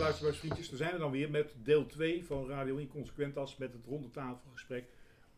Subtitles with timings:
[0.00, 4.10] luisteraarsvriendjes, daar zijn we dan weer met deel 2 van Radio Inconsequentas met het ronde
[4.10, 4.84] tafelgesprek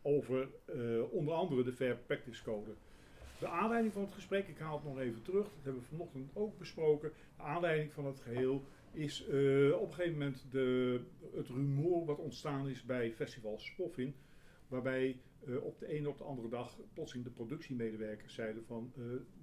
[0.01, 2.69] over uh, onder andere de Fair Practice Code.
[3.39, 6.29] De aanleiding van het gesprek, ik haal het nog even terug, dat hebben we vanochtend
[6.33, 7.11] ook besproken.
[7.37, 10.99] De aanleiding van het geheel is uh, op een gegeven moment de,
[11.35, 14.15] het rumoer wat ontstaan is bij Festival Spoffin.
[14.67, 18.93] Waarbij uh, op de ene op de andere dag plotseling de productiemedewerkers zeiden van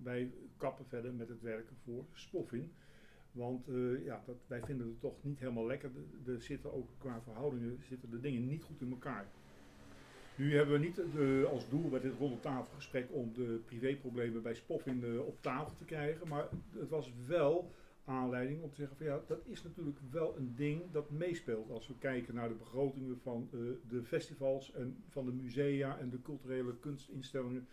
[0.02, 2.72] wij kappen verder met het werken voor Spoffin.
[3.32, 5.90] Want uh, ja, dat, wij vinden het toch niet helemaal lekker.
[6.26, 9.26] Er zitten ook qua verhoudingen zitten de dingen niet goed in elkaar.
[10.34, 14.54] Nu hebben we niet de, als doel bij dit ronde tafelgesprek om de privéproblemen bij
[14.54, 16.28] Spoffin op tafel te krijgen.
[16.28, 16.48] Maar
[16.78, 17.70] het was wel
[18.04, 21.70] aanleiding om te zeggen van ja, dat is natuurlijk wel een ding dat meespeelt.
[21.70, 26.10] Als we kijken naar de begrotingen van uh, de festivals en van de musea en
[26.10, 27.68] de culturele kunstinstellingen.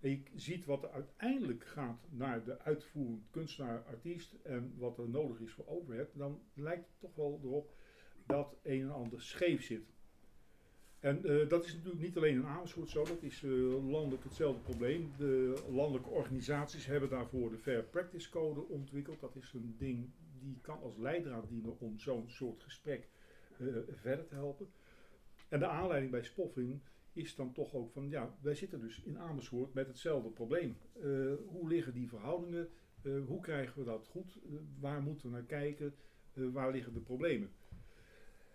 [0.00, 5.40] En je ziet wat er uiteindelijk gaat naar de uitvoerend kunstenaar-artiest en wat er nodig
[5.40, 7.74] is voor overhead, dan lijkt het toch wel erop
[8.26, 9.96] dat een en ander scheef zit.
[11.00, 14.62] En uh, dat is natuurlijk niet alleen in Amersfoort zo, dat is uh, landelijk hetzelfde
[14.62, 15.12] probleem.
[15.16, 19.20] De landelijke organisaties hebben daarvoor de Fair Practice Code ontwikkeld.
[19.20, 23.08] Dat is een ding die kan als leidraad dienen om zo'n soort gesprek
[23.58, 24.68] uh, verder te helpen.
[25.48, 26.80] En de aanleiding bij Spoffing
[27.18, 30.76] is dan toch ook van, ja, wij zitten dus in Amersfoort met hetzelfde probleem.
[31.46, 32.68] hoe liggen die verhoudingen?
[33.26, 34.38] hoe krijgen we dat goed?
[34.80, 35.94] waar moeten we naar kijken?
[36.32, 37.50] waar liggen de problemen?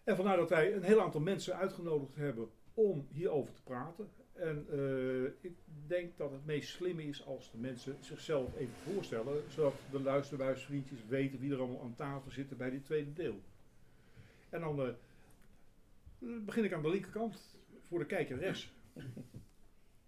[0.04, 4.10] En vandaar dat wij een heel aantal mensen uitgenodigd hebben om hierover te praten.
[4.34, 4.68] En
[5.42, 10.02] ik denk dat het meest slimme is als de mensen zichzelf even voorstellen, zodat de
[10.02, 13.42] luisterbuisvriendjes weten wie er allemaal aan tafel zitten bij dit tweede deel.
[14.50, 14.96] En dan
[16.46, 17.62] begin ik aan de linkerkant
[17.94, 18.72] voor de kijker rechts.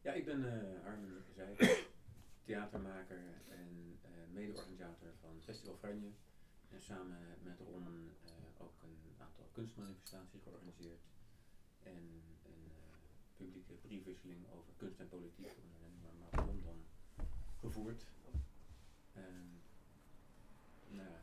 [0.05, 1.55] Ja, ik ben uh, Armin zei,
[2.43, 3.17] theatermaker
[3.49, 3.99] en
[4.33, 6.11] mede-organisator van Festival Franje.
[6.69, 7.85] En samen met Ron
[9.55, 10.99] kunstmanifestaties georganiseerd
[11.83, 12.03] en
[12.45, 12.75] een uh,
[13.37, 15.55] publieke briefwisseling over kunst en politiek
[15.93, 16.85] onder maar dan
[17.59, 18.05] gevoerd.
[19.13, 19.61] En,
[20.87, 21.15] nou,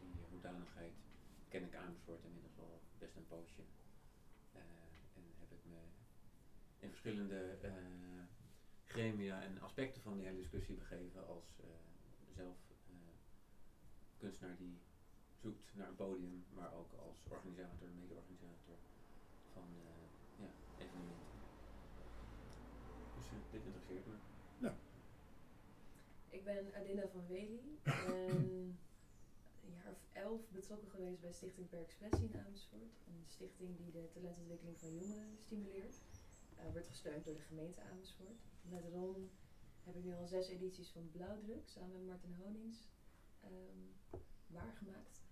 [0.00, 0.92] in die hoedanigheid
[1.48, 3.62] ken ik Amersfoort inmiddels al best een poosje.
[4.54, 4.60] Uh,
[5.16, 5.78] en heb ik me
[6.78, 7.70] in verschillende uh,
[8.86, 11.44] gremia en aspecten van die hele discussie begeven als
[12.34, 12.56] zelf
[14.18, 14.78] kunstenaar die
[15.40, 18.76] zoekt naar een podium, maar ook als organisator, mede-organisator
[19.52, 21.26] van uh, ja, evenementen.
[23.16, 24.14] Dus uh, dit interesseert me.
[24.58, 24.74] Ja.
[26.28, 28.76] Ik ben Adina van Wely en
[29.64, 32.94] een jaar of elf betrokken geweest bij Stichting Per Expressie in Amersfoort.
[33.06, 36.00] Een stichting die de talentontwikkeling van jongeren stimuleert.
[36.62, 38.40] Uh, wordt gesteund door de gemeente Amersfoort.
[38.62, 39.30] Met Ron
[39.84, 42.88] heb ik nu al zes edities van Blauwdruk samen met Martin Honings
[43.44, 43.94] um,
[44.46, 45.22] waargemaakt.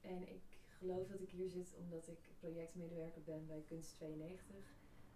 [0.00, 0.42] En ik
[0.78, 4.56] geloof dat ik hier zit omdat ik projectmedewerker ben bij Kunst 92.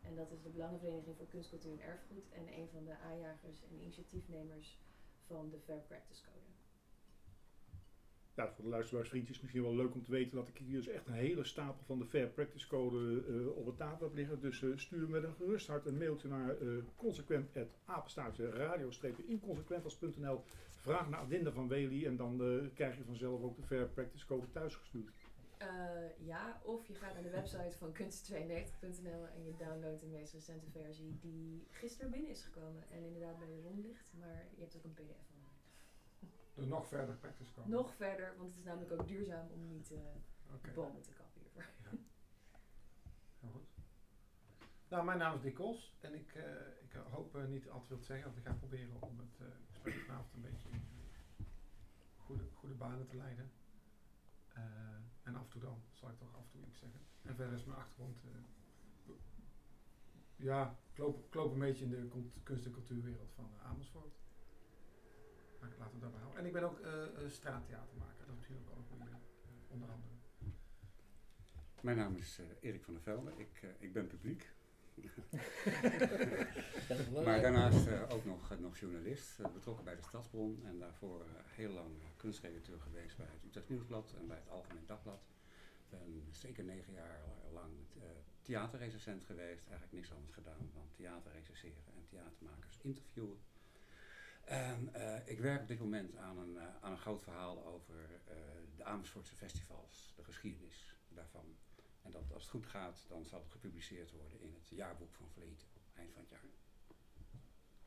[0.03, 2.31] En dat is de Belangenvereniging voor Kunst, Cultuur en Erfgoed.
[2.31, 4.79] En een van de aanjagers en initiatiefnemers
[5.27, 6.48] van de Fair Practice Code.
[8.39, 11.13] Voor de luisteraarsvriendjes misschien wel leuk om te weten dat ik hier dus echt een
[11.13, 14.41] hele stapel van de Fair Practice Code uh, op het tafel heb liggen.
[14.41, 20.41] Dus uh, stuur met een gerust hart een mailtje naar uh, consequent.apenstaartje radio-inconsequentas.nl
[20.81, 22.41] Vraag naar Adinda van Wely en dan
[22.75, 25.11] krijg je vanzelf ook de Fair Practice Code thuisgestuurd.
[26.19, 30.71] Ja, of je gaat naar de website van kunst92.nl en je downloadt de meest recente
[30.71, 34.77] versie die gisteren binnen is gekomen en inderdaad bij je rond ligt, maar je hebt
[34.77, 35.38] ook een pdf van
[36.67, 37.69] nog verder practice code?
[37.69, 39.99] Nog verder, want het is namelijk ook duurzaam om niet uh,
[40.55, 40.75] okay.
[40.75, 41.63] bomen te kappen hiervoor.
[41.83, 41.91] Ja.
[43.41, 43.69] Heel goed.
[44.89, 46.43] Nou, mijn naam is Dick Kos en ik, uh,
[46.81, 49.41] ik hoop uh, niet al te veel te zeggen, want ik ga proberen om het
[49.67, 50.83] gesprek vanavond een beetje in
[52.17, 53.51] goede, goede banen te leiden.
[55.23, 57.01] En af en toe dan zal ik toch af en toe iets zeggen.
[57.23, 58.21] En verder is mijn achtergrond.
[60.37, 64.15] Ja, ik loop, ik loop, een beetje in de kunst- en cultuurwereld van Amersfoort.
[65.61, 66.41] Maar ik laat het daarbij houden.
[66.41, 66.81] En ik ben ook
[67.29, 68.91] straattheatermaker, dat natuurlijk ook
[69.69, 70.15] onder andere.
[71.81, 73.33] Mijn naam is Erik van der Velde.
[73.37, 74.51] Ik, ik ben publiek.
[77.25, 81.27] maar daarnaast uh, ook nog, uh, nog journalist, uh, betrokken bij de Stadsbron en daarvoor
[81.47, 85.27] heel lang kunstredacteur geweest bij het Utrecht Nieuwsblad en bij het Algemeen Dagblad.
[85.89, 87.21] Ben zeker negen jaar
[87.53, 87.73] lang
[88.43, 93.39] theaterrecensent geweest, eigenlijk niks anders gedaan dan theater recenseren en theatermakers interviewen.
[94.49, 94.91] En
[95.25, 97.95] ik werk op dit moment aan een, aan een groot verhaal over
[98.77, 101.57] de Amersfoortse festivals, de geschiedenis daarvan.
[102.03, 105.31] En dat als het goed gaat, dan zal het gepubliceerd worden in het jaarboek van
[105.31, 106.47] Vleet eind van het jaar.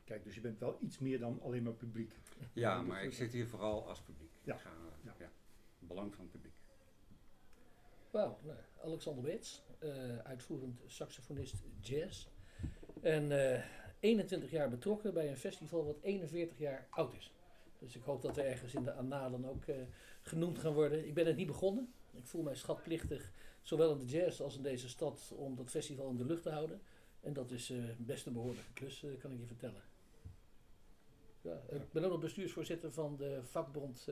[0.04, 2.12] Kijk, dus je bent wel iets meer dan alleen maar publiek.
[2.52, 4.32] Ja, maar ik zit hier vooral als publiek.
[4.42, 4.56] Ja.
[4.56, 4.70] Ga,
[5.02, 5.14] ja.
[5.18, 5.30] ja.
[5.78, 6.54] Belang van het publiek.
[8.10, 12.28] Wauw, nou, Alexander Beets, eh, uitvoerend saxofonist jazz.
[13.00, 13.64] En eh,
[14.02, 17.32] 21 jaar betrokken bij een festival wat 41 jaar oud is.
[17.78, 19.76] Dus ik hoop dat we ergens in de annalen ook eh,
[20.22, 21.06] genoemd gaan worden.
[21.06, 21.92] Ik ben het niet begonnen.
[22.12, 23.32] Ik voel mij schatplichtig,
[23.62, 26.50] zowel in de jazz als in deze stad, om dat festival in de lucht te
[26.50, 26.80] houden.
[27.20, 29.82] En dat is eh, best een behoorlijke klus, eh, kan ik je vertellen.
[31.40, 34.08] Ja, ik ben ook nog bestuursvoorzitter van de vakbond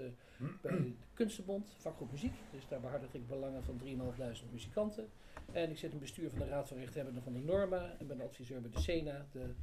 [0.63, 2.35] bij de Kunstenbond, vakgroep muziek.
[2.53, 5.09] Dus daar behartig ik belangen van 3.500 muzikanten.
[5.53, 7.97] En ik zit in bestuur van de Raad van Rechthebbenden van de Norma.
[7.99, 9.27] En ben adviseur bij de SENA.
[9.33, 9.55] De,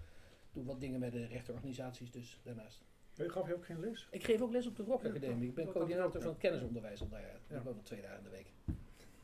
[0.57, 2.85] doe wat dingen met de rechterorganisaties dus daarnaast.
[3.15, 4.07] Eh, Gaf je ook geen les?
[4.11, 5.49] Ik geef ook les op de Rock Academie.
[5.49, 7.39] Ik ben coördinator van het kennisonderwijs al daar.
[7.47, 8.51] Ik woon nog twee dagen in de week.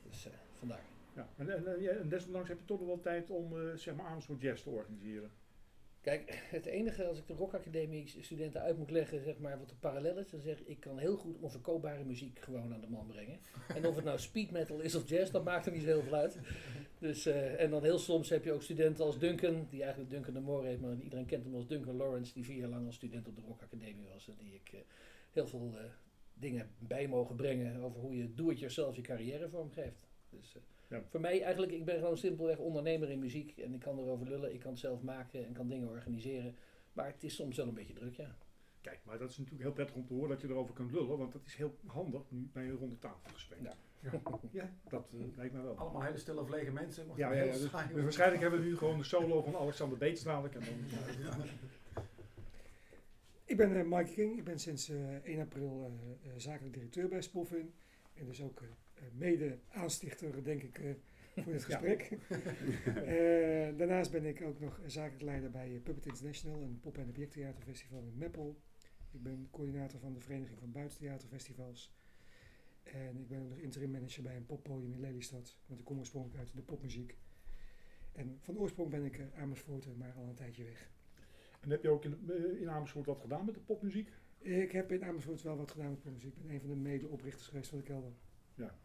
[0.10, 0.84] Dus eh, vandaar.
[1.16, 1.28] Ja.
[1.38, 4.64] En, en, desondanks heb je toch nog wel tijd om eh, zeg maar Amersfoort Jazz
[4.64, 5.32] te organiseren.
[6.04, 9.70] Kijk, het enige als ik de Rock Academie studenten uit moet leggen, zeg maar, wat
[9.70, 12.90] de parallel is, dan zeg ik, ik kan heel goed onverkoopbare muziek gewoon aan de
[12.90, 13.40] man brengen.
[13.76, 16.02] En of het nou speed metal is of jazz, dat maakt er niet zo heel
[16.02, 16.40] veel uit.
[17.00, 20.34] Dus, eh, en dan heel soms heb je ook studenten als Duncan, die eigenlijk Duncan
[20.34, 22.96] de Moore heet, maar iedereen kent hem als Duncan Lawrence, die vier jaar lang als
[22.96, 24.28] student op de Rock Academie was.
[24.28, 24.80] En die ik eh,
[25.32, 25.84] heel veel eh,
[26.34, 30.08] dingen bij mogen brengen over hoe je do-it-yourself je carrière vormgeeft.
[30.30, 30.56] Dus
[30.94, 31.04] Ja.
[31.10, 34.54] voor mij eigenlijk, ik ben gewoon simpelweg ondernemer in muziek en ik kan erover lullen,
[34.54, 36.56] ik kan het zelf maken en kan dingen organiseren.
[36.94, 38.38] Maar het is soms wel een beetje druk, ja.
[38.82, 41.18] Kijk, maar dat is natuurlijk heel prettig om te horen dat je erover kunt lullen,
[41.18, 43.60] want dat is heel handig nu bij een ronde tafelgesprek.
[43.62, 43.74] Ja.
[44.00, 44.12] Ja.
[44.52, 45.76] Ja, dat eh, lijkt mij wel.
[45.78, 47.06] Allemaal hele stille of lege mensen.
[47.16, 50.24] Ja, ja, ja, dus, dus waarschijnlijk hebben we nu gewoon de solo van Alexander Beets
[50.24, 50.56] dadelijk.
[50.56, 51.46] En dan,
[53.54, 54.38] Ik ben eh, Mike King.
[54.38, 55.92] Ik ben sinds eh, 1 april
[56.24, 57.74] eh, eh, zakelijk directeur bij Spoffin.
[58.14, 58.62] En dus ook
[59.04, 60.92] eh, eh, mede aanstichter, denk ik, eh,
[61.44, 62.10] voor dit gesprek.
[62.86, 68.04] Eh, daarnaast ben ik ook nog zakelijk leider bij Puppet International, een pop- en objecttheaterfestival
[68.04, 68.62] in Meppel.
[69.12, 71.94] Ik ben coördinator van de Vereniging van Buitentheaterfestivals.
[72.84, 75.58] En ik ben ook nog interim manager bij een poppodium in Lelystad.
[75.66, 77.18] Want ik kom oorspronkelijk uit de popmuziek.
[78.12, 80.92] En van oorsprong ben ik Amersfoort, maar al een tijdje weg.
[81.62, 82.30] en heb je ook in,
[82.60, 84.10] in Amersfoort wat gedaan met de popmuziek?
[84.40, 86.36] Ik heb in Amersfoort wel wat gedaan met popmuziek.
[86.36, 88.12] Ik ben een van de medeoprichters geweest van de kelder.
[88.56, 88.76] Ja.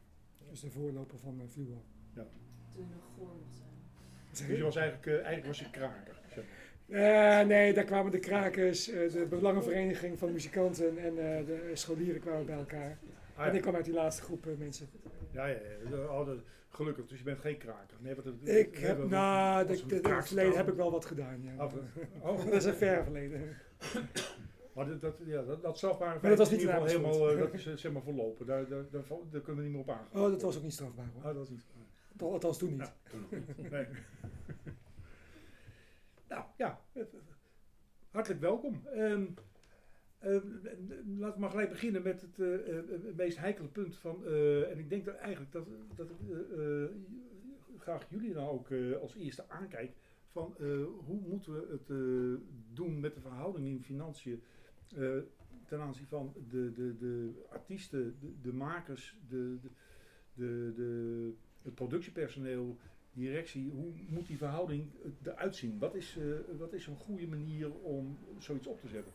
[0.50, 1.82] Dus de voorloper van uh, Fluo.
[2.14, 2.24] Toen
[2.88, 4.48] je nog goor mocht zijn.
[4.48, 6.16] Dus je was eigenlijk, eh, eigenlijk was je kraker.
[6.88, 11.08] Eh, nee, daar kwamen de krakers, eh, de belangenvereniging van muzikanten en
[11.38, 12.98] eh, de scholieren kwamen bij elkaar.
[13.34, 13.56] Ah, En ja.
[13.56, 14.86] ik kwam uit die laatste groep eh, mensen.
[15.30, 15.58] Ja, ja,
[15.90, 15.96] ja.
[15.96, 16.38] Oh, dat-
[16.70, 17.96] gelukkig, dus je bent geen kraker.
[18.00, 20.22] Nee, wat Ik heb, nou, in het kraakspel.
[20.22, 21.64] verleden heb ik wel wat gedaan, ja.
[22.28, 23.56] Oh, dat is een ver verleden.
[24.78, 26.96] Maar dat, dat, ja, dat, dat strafbare Maar dat was feit is niet in ieder
[26.98, 28.46] geval helemaal, eh, dat is eh, zeg maar verlopen.
[28.46, 30.22] Daar, daar, daar, daar kunnen we niet meer op aangaan.
[30.22, 31.30] Oh, dat was ook niet strafbaar hoor.
[31.30, 31.66] Oh, dat is niet.
[32.18, 32.92] Al- Althans toen niet.
[33.30, 33.38] Ja.
[33.70, 33.86] Nee.
[36.28, 37.02] nou ja, eh,
[38.10, 38.86] hartelijk welkom.
[38.86, 39.26] Ehm,
[40.18, 40.30] eh,
[41.18, 44.26] laten we maar gelijk beginnen met het, meest heikele punt van.
[44.70, 45.66] en ik denk dat eigenlijk dat,
[45.96, 46.16] dat ik
[47.78, 48.68] graag jullie nou ook
[49.00, 49.92] als eerste aankijk.
[50.26, 50.54] Van
[51.06, 51.86] hoe moeten we het
[52.72, 54.42] doen met de verhouding in financiën
[54.96, 55.18] eh,
[55.66, 59.68] ten aanzien van de, de, de artiesten, de, de makers, de, de,
[60.34, 61.32] de, de,
[61.62, 62.76] het productiepersoneel,
[63.12, 64.90] directie, hoe moet die verhouding
[65.22, 65.78] eruit zien?
[65.78, 69.12] Wat is, eh, wat is een goede manier om zoiets op te zetten?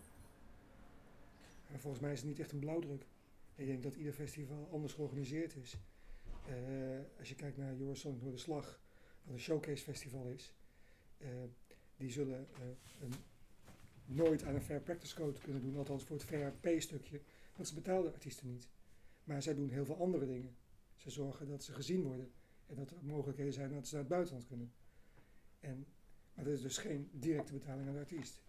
[1.70, 3.06] Maar volgens mij is het niet echt een blauwdruk.
[3.56, 5.78] Ik denk dat ieder festival anders georganiseerd is.
[6.48, 8.80] Eh, als je kijkt naar Eurosonic Noorderslag,
[9.24, 10.54] wat een showcase festival is,
[11.18, 11.28] eh,
[11.98, 12.62] die zullen eh,
[13.02, 13.14] een,
[14.06, 17.22] nooit aan een fair practice code kunnen doen, althans voor het fair pay stukje,
[17.56, 18.70] want ze betalen artiesten niet.
[19.24, 20.56] Maar zij doen heel veel andere dingen.
[20.96, 22.32] Ze zorgen dat ze gezien worden
[22.66, 24.74] en dat er mogelijkheden zijn dat ze naar het buitenland kunnen.
[25.60, 25.88] En,
[26.34, 28.42] maar dat is dus geen directe betaling aan de artiest.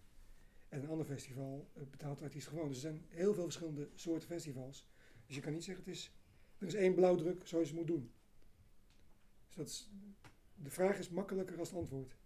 [0.68, 2.68] En een ander festival eh, betaalt de artiest gewoon.
[2.68, 4.88] Dus er zijn heel veel verschillende soorten festivals.
[5.26, 6.12] Dus je kan niet zeggen, het is,
[6.58, 8.12] er is één blauwdruk zoals je moet doen.
[9.46, 9.90] Dus dat is,
[10.54, 12.16] de vraag is makkelijker als het antwoord.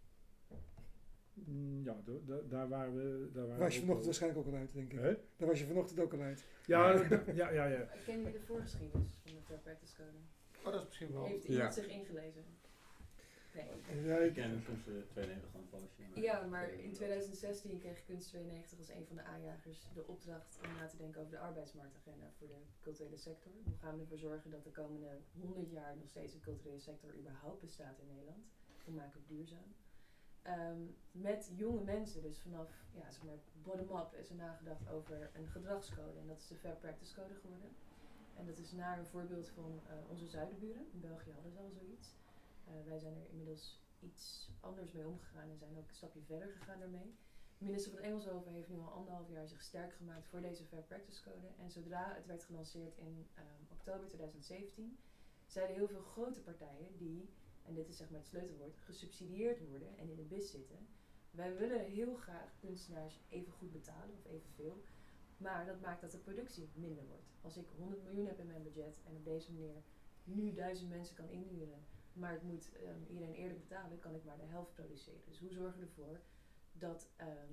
[1.46, 3.30] Mm, Ja, da- da- daar waren we.
[3.32, 4.98] Daar waren was je vanochtend waarschijnlijk ook al uit, denk ik.
[4.98, 5.16] Hè?
[5.36, 6.44] Daar was je vanochtend ook al uit.
[6.66, 6.92] Ja,
[7.34, 7.88] ja, ja, ja.
[8.04, 10.18] Kennen jullie de voorgeschiedenis van de Fair Practice Code?
[10.66, 11.24] Oh, dat is misschien wel.
[11.24, 11.50] Heeft Ja.
[11.52, 12.44] iemand zich ingelezen?
[13.54, 14.04] Nee.
[14.06, 14.50] Ja, Ik ken
[14.84, 16.02] de 92 van een poosje.
[16.14, 20.58] maar- Ja, maar in 2016 kreeg Kunst 92 als een van de aanjagers de opdracht
[20.64, 23.52] om na te denken over de arbeidsmarktagenda voor de culturele sector.
[23.64, 27.10] Hoe gaan we ervoor zorgen dat de komende 100 jaar nog steeds een culturele sector
[27.18, 28.44] überhaupt bestaat in Nederland?
[28.84, 29.74] Hoe maken we het duurzaam?
[30.42, 35.48] Ehm, met jonge mensen, dus vanaf ja, zeg maar bottom-up, is er nagedacht over een
[35.48, 36.18] gedragscode.
[36.18, 37.70] En dat is de Fair Practice Code geworden.
[38.34, 40.86] En dat is naar een voorbeeld van eh, onze zuidenburen.
[40.92, 42.16] In België hadden ze al zoiets.
[42.64, 46.48] Eh, wij zijn er inmiddels iets anders mee omgegaan en zijn ook een stapje verder
[46.48, 47.16] gegaan daarmee.
[47.58, 51.22] Minister van Engelshoven heeft nu al anderhalf jaar zich sterk gemaakt voor deze Fair Practice
[51.22, 51.46] Code.
[51.56, 54.98] En zodra het werd gelanceerd in ehm, oktober 2017,
[55.46, 57.30] zijn er heel veel grote partijen die,
[57.68, 60.88] en dit is zeg maar het sleutelwoord, gesubsidieerd worden en in de bis zitten.
[61.30, 64.82] Wij willen heel graag kunstenaars even goed betalen of evenveel,
[65.36, 67.32] maar dat maakt dat de productie minder wordt.
[67.40, 69.82] Als ik 100 miljoen heb in mijn budget en op deze manier
[70.24, 74.38] nu duizend mensen kan inhuren, maar ik moet ehm, iedereen eerlijk betalen, kan ik maar
[74.38, 75.20] de helft produceren.
[75.24, 76.20] Dus hoe zorgen we ervoor
[76.72, 77.52] dat ehm,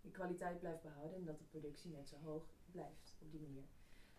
[0.00, 3.64] de kwaliteit blijft behouden en dat de productie net zo hoog blijft op die manier.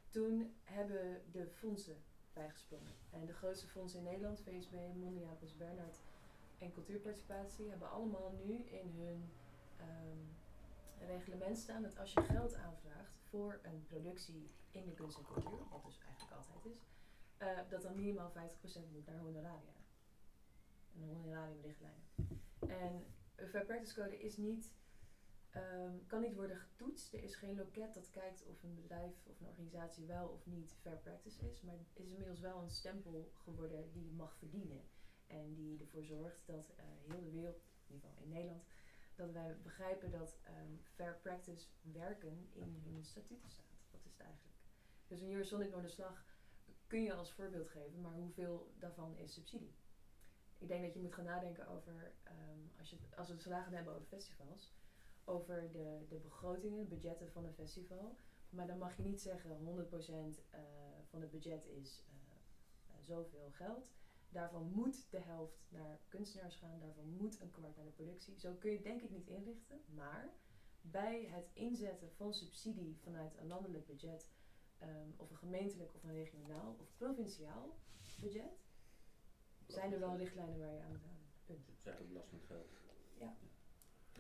[0.10, 2.04] Toen hebben de fondsen
[2.38, 2.94] bijgesprongen.
[3.10, 5.98] En de grootste fondsen in Nederland, VSB, Mondia, Prins Bernhard
[6.58, 9.30] en Cultuurparticipatie, hebben allemaal nu in hun
[9.78, 15.26] ehm, reglement staan dat als je geld aanvraagt voor een productie in de kunst en
[15.26, 16.88] cultuur, wat dus eigenlijk altijd is,
[17.38, 19.76] eh, dat dan minimaal 50% moet naar honoraria.
[20.94, 22.04] En de honorariumrichtlijnen.
[22.60, 24.74] En een fair code is niet,
[25.58, 27.14] ehm, kan niet worden getoetst.
[27.14, 30.76] Er is geen loket dat kijkt of een bedrijf of een organisatie wel of niet
[30.82, 31.62] fair practice is.
[31.62, 34.82] Maar het is inmiddels wel een stempel geworden die je mag verdienen.
[35.28, 38.64] En die ervoor zorgt dat eh, heel de wereld, in ieder geval in Nederland,
[39.16, 43.66] dat wij begrijpen dat ehm, fair practice werken in hun statuten staat.
[43.92, 44.58] Dat is het eigenlijk.
[45.08, 46.26] Dus een Eurosonic Noorderslag
[46.88, 49.76] kun je als voorbeeld geven, maar hoeveel daarvan is subsidie?
[50.58, 53.70] Ik denk dat je moet gaan nadenken over, ehm, als, je, als we het vandaag
[53.70, 54.74] hebben over festivals,
[55.28, 58.18] over de, de begrotingen, de budgetten van een festival.
[58.50, 60.60] Maar dan mag je niet zeggen 100% uh,
[61.10, 63.92] van het budget is uh, uh, zoveel geld.
[64.30, 68.40] Daarvan moet de helft naar kunstenaars gaan, daarvan moet een kwart naar de productie.
[68.40, 70.34] Zo kun je het denk ik niet inrichten, maar
[70.82, 74.30] bij het inzetten van subsidie vanuit een landelijk budget,
[74.82, 77.78] um, of een gemeentelijk of een regionaal of provinciaal
[78.20, 78.60] budget,
[79.68, 81.26] zijn er wel richtlijnen waar je aan moet houden.
[81.46, 81.68] Punt.
[81.68, 82.26] Het is eigenlijk.
[82.26, 82.70] Gemeenschapsgeld.
[83.20, 83.47] Nou, ja,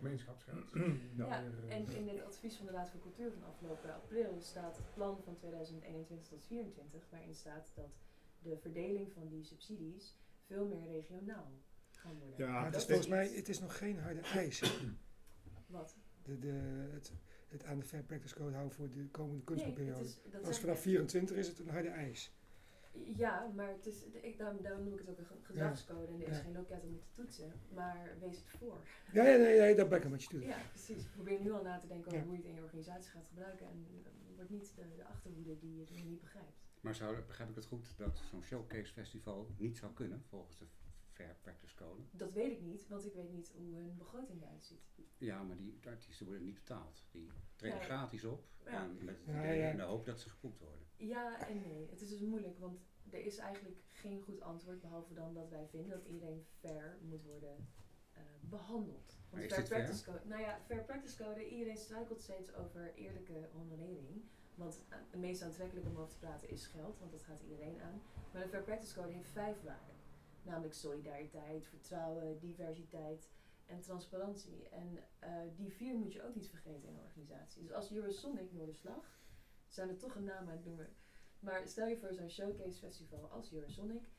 [0.02, 0.26] weer,
[1.18, 4.94] eh, en in het advies van de Raad voor Cultuur van afgelopen april staat het
[4.94, 7.92] plan van 2021 tot 2024, waarin staat dat
[8.40, 11.52] de verdeling van die subsidies veel meer regionaal
[11.92, 12.48] gaan worden.
[12.48, 14.62] Ja, het dat is volgens mij, het is nog geen harde eis.
[15.68, 15.96] Wat?
[16.24, 16.52] De, de,
[16.94, 17.12] het,
[17.48, 20.10] het aan de Fair Practice Code houden voor de komende Nee, kunstperiode.
[20.32, 20.82] dat Als vanaf ik.
[20.82, 22.37] 24 is het een harde eis.
[23.06, 26.22] Ja, maar het is, ik, daarom, daarom noem ik het ook een ge- gedragscode en
[26.22, 26.44] er is Ja.
[26.44, 27.52] geen loket om het te toetsen.
[27.74, 28.78] Maar wees het voor.
[29.14, 30.42] Ja, ja, nee, nee, dat ben ik een beetje toe.
[30.46, 31.04] Ja, precies.
[31.06, 32.26] Probeer nu al na te denken over Ja.
[32.26, 33.68] hoe je het in je organisatie gaat gebruiken.
[33.68, 36.66] En uh, wordt niet de, de achterhoede die je niet begrijpt.
[36.82, 40.66] Maar zou, begrijp ik het goed dat zo'n showcase festival niet zou kunnen volgens de
[41.18, 42.02] Fair Practice Code?
[42.12, 44.90] Dat weet ik niet, want ik weet niet hoe hun begroting eruit ziet.
[45.18, 47.04] Ja, maar die artiesten worden niet betaald.
[47.12, 47.84] Die treden Ja.
[47.84, 48.84] gratis op Ja.
[48.84, 49.70] en met het Ja, idee ja.
[49.70, 50.86] in de hoop dat ze geboekt worden.
[50.98, 51.88] Ja en nee.
[51.90, 54.82] Het is dus moeilijk, want er is eigenlijk geen goed antwoord.
[54.82, 57.68] Behalve dan dat wij vinden dat iedereen fair moet worden
[58.14, 59.18] eh, behandeld.
[59.30, 59.84] Maar is fair dit fair?
[59.84, 64.24] practice code, nou ja, fair practice code, iedereen struikelt steeds over eerlijke honorering.
[64.56, 67.82] Want eh, het meest aantrekkelijk om over te praten is geld, want dat gaat iedereen
[67.82, 68.02] aan.
[68.34, 69.96] Maar de fair practice code heeft vijf waarden.
[70.48, 73.30] Namelijk solidariteit, vertrouwen, diversiteit
[73.66, 74.70] en transparantie.
[74.70, 77.62] En eh, die vier moet je ook niet vergeten in een organisatie.
[77.62, 79.20] Dus als Eurosonic Noorderslag,
[79.68, 80.90] zijn er toch een naam aan het noemen.
[81.40, 84.10] Maar stel je voor zo'n showcase festival als Eurosonic,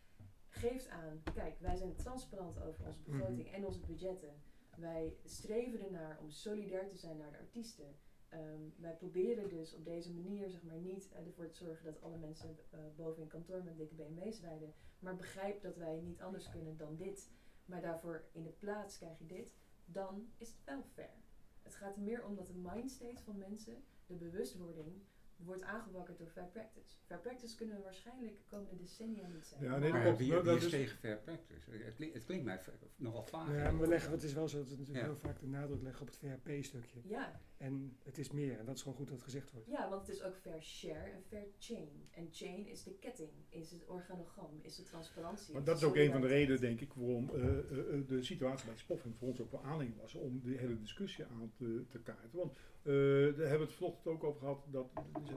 [0.49, 4.43] geeft aan, kijk, wij zijn transparant over onze begroting en onze budgetten.
[4.77, 7.97] Wij streven ernaar om solidair te zijn naar de artiesten.
[8.29, 12.03] Ehm, wij proberen dus op deze manier zeg maar, niet eh, ervoor te zorgen dat
[12.03, 14.75] alle mensen eh, boven in kantoor met dikke BMW's rijden.
[14.99, 17.31] Maar begrijp dat wij niet anders kunnen dan dit.
[17.65, 19.55] Maar daarvoor in de plaats krijg je dit.
[19.85, 21.15] Dan is het wel fair.
[21.63, 25.03] Het gaat er meer om dat de mindstate van mensen, de bewustwording,
[25.37, 26.97] wordt aangewakkerd door fair practice.
[27.07, 29.63] Fair practice kunnen we waarschijnlijk de komende decennia niet zijn.
[29.63, 31.71] Ja, nee, Maar wie, is tegen Fair Practice?
[31.71, 32.61] Het klinkt, het klinkt mij
[32.97, 33.49] nogal vaag.
[33.49, 35.13] Ja, maar we leggen, het is wel zo dat we natuurlijk Ja.
[35.13, 37.01] heel vaak de nadruk leggen op het VHP-stukje.
[37.05, 39.69] Ja, En het is meer, en dat is gewoon goed dat het gezegd wordt.
[39.69, 41.89] Ja, want het is ook fair share en fair chain.
[42.11, 45.53] En chain is de ketting, is het organogram, is de transparantie.
[45.55, 47.59] Maar dat is de ook een van de redenen, denk ik, waarom eh, eh,
[47.95, 51.25] eh, de situatie bij Spoffing voor ons ook wel aanleiding was om de hele discussie
[51.25, 52.31] aan te, te kaarten.
[52.39, 54.91] Want eh, daar hebben we het vanochtend ook over gehad dat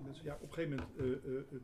[0.03, 1.59] mensen, ja, op een gegeven moment eh, eh, eh,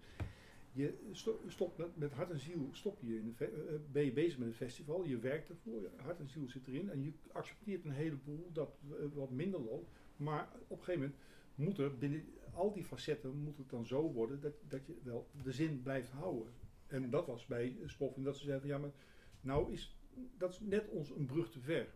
[0.72, 3.54] je sto- stopt met, met hart en ziel stop je in eh, eh,
[3.92, 6.90] ben je bezig met een festival, je werkt ervoor, je hart en ziel zit erin
[6.90, 8.70] en je accepteert een heleboel dat
[9.14, 9.92] wat minder loopt.
[10.18, 11.20] Maar op een gegeven moment
[11.56, 15.28] moet er binnen al die facetten moet het dan zo worden dat, dat je wel
[15.44, 16.54] de zin blijft houden.
[16.88, 18.94] En dat was bij Spoffing dat ze zeiden van ja, maar
[19.42, 19.98] nou is
[20.38, 21.88] dat is net ons een brug te ver.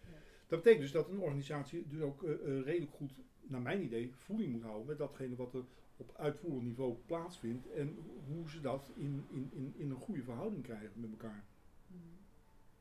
[0.00, 0.08] Ja.
[0.46, 4.12] Dat betekent dus dat een organisatie dus ook eh, eh, redelijk goed, naar mijn idee,
[4.14, 5.64] voeling moet houden met datgene wat er
[5.96, 10.62] op uitvoerend niveau plaatsvindt en hoe ze dat in, in, in, in een goede verhouding
[10.62, 11.44] krijgen met elkaar.
[11.86, 11.98] Mhm.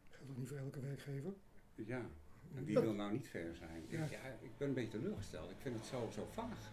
[0.09, 1.33] Geldt ook niet voor elke werkgever.
[1.75, 2.09] Ja,
[2.55, 3.85] en wie wil nou niet fair zijn?
[3.87, 4.03] Ja.
[4.03, 5.51] Ik, ja, ik ben een beetje teleurgesteld.
[5.51, 6.71] Ik vind het zo, zo vaag.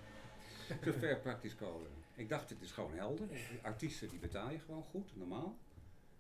[0.83, 1.85] Zo'n fair practice code.
[2.15, 3.27] Ik dacht, het is gewoon helder.
[3.63, 5.59] Artiesten die betaal je gewoon goed, normaal.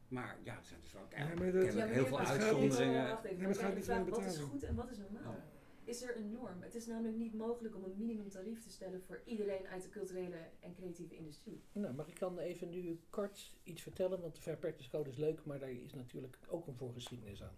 [0.08, 3.08] Maar ja, er zijn dus ook Ja, maar dat- kennelijk Ja, maar heel veel uitzonderingen.
[3.08, 4.90] Wacht even, Nee, maar het gaat de niet vraag, om wat is goed en wat
[4.90, 5.32] is normaal?
[5.32, 5.44] Ja.
[5.84, 6.62] Is er een norm?
[6.62, 10.36] Het is namelijk niet mogelijk om een minimumtarief te stellen voor iedereen uit de culturele
[10.60, 11.62] en creatieve industrie.
[11.72, 15.16] Nou, maar ik kan even nu kort iets vertellen, want de Fair Practice Code is
[15.16, 17.56] leuk, maar daar is natuurlijk ook een voorgeschiedenis aan.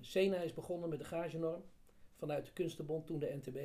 [0.00, 1.62] SENA is begonnen met de gagenorm.
[2.16, 3.56] Vanuit de Kunstenbond, toen de NTB,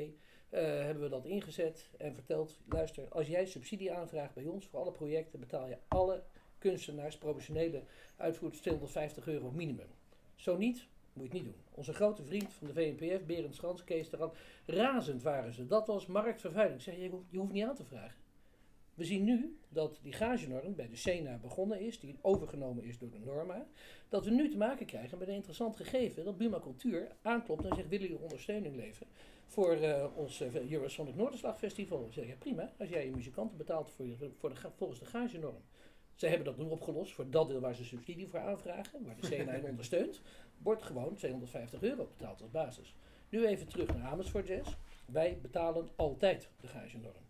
[0.50, 4.80] eh, hebben we dat ingezet en verteld, luister, als jij subsidie aanvraagt bij ons voor
[4.80, 6.24] alle projecten, betaal je alle
[6.58, 7.84] kunstenaars, professionele
[8.16, 9.88] uitvoerders 250 euro minimum.
[10.36, 11.64] Zo niet, moet je het niet doen.
[11.72, 14.32] Onze grote vriend van de VNPF, Berend Schans, Kees eraan,
[14.66, 15.68] razend waren ze.
[15.68, 16.78] Dat was marktvervuiling.
[16.78, 16.96] Ik zeg,
[17.30, 18.27] je hoeft niet aan te vragen.
[18.98, 23.12] We zien nu dat die gagenorm bij de SENA begonnen is, die overgenomen is door
[23.12, 23.68] de Norma,
[24.10, 27.76] dat we nu te maken krijgen met een interessant gegeven dat Buma Cultuur aanklopt en
[27.76, 29.08] zegt, willen jullie ondersteuning leveren
[29.46, 32.06] voor eh, ons eh, Eurosonic Noorderslag Festival?
[32.06, 34.06] We zeggen, ja prima, als jij je muzikanten betaalt voor
[34.38, 35.64] voor de, volgens de gagenorm.
[36.16, 39.28] Ze hebben dat nu opgelost voor dat deel waar ze subsidie voor aanvragen, waar de
[39.36, 40.22] CNA in ondersteunt,
[40.58, 42.96] wordt gewoon 250 euro betaald als basis.
[43.30, 44.76] Nu even terug naar Amersfoort Jazz.
[45.06, 47.27] Wij betalen altijd de gagenorm.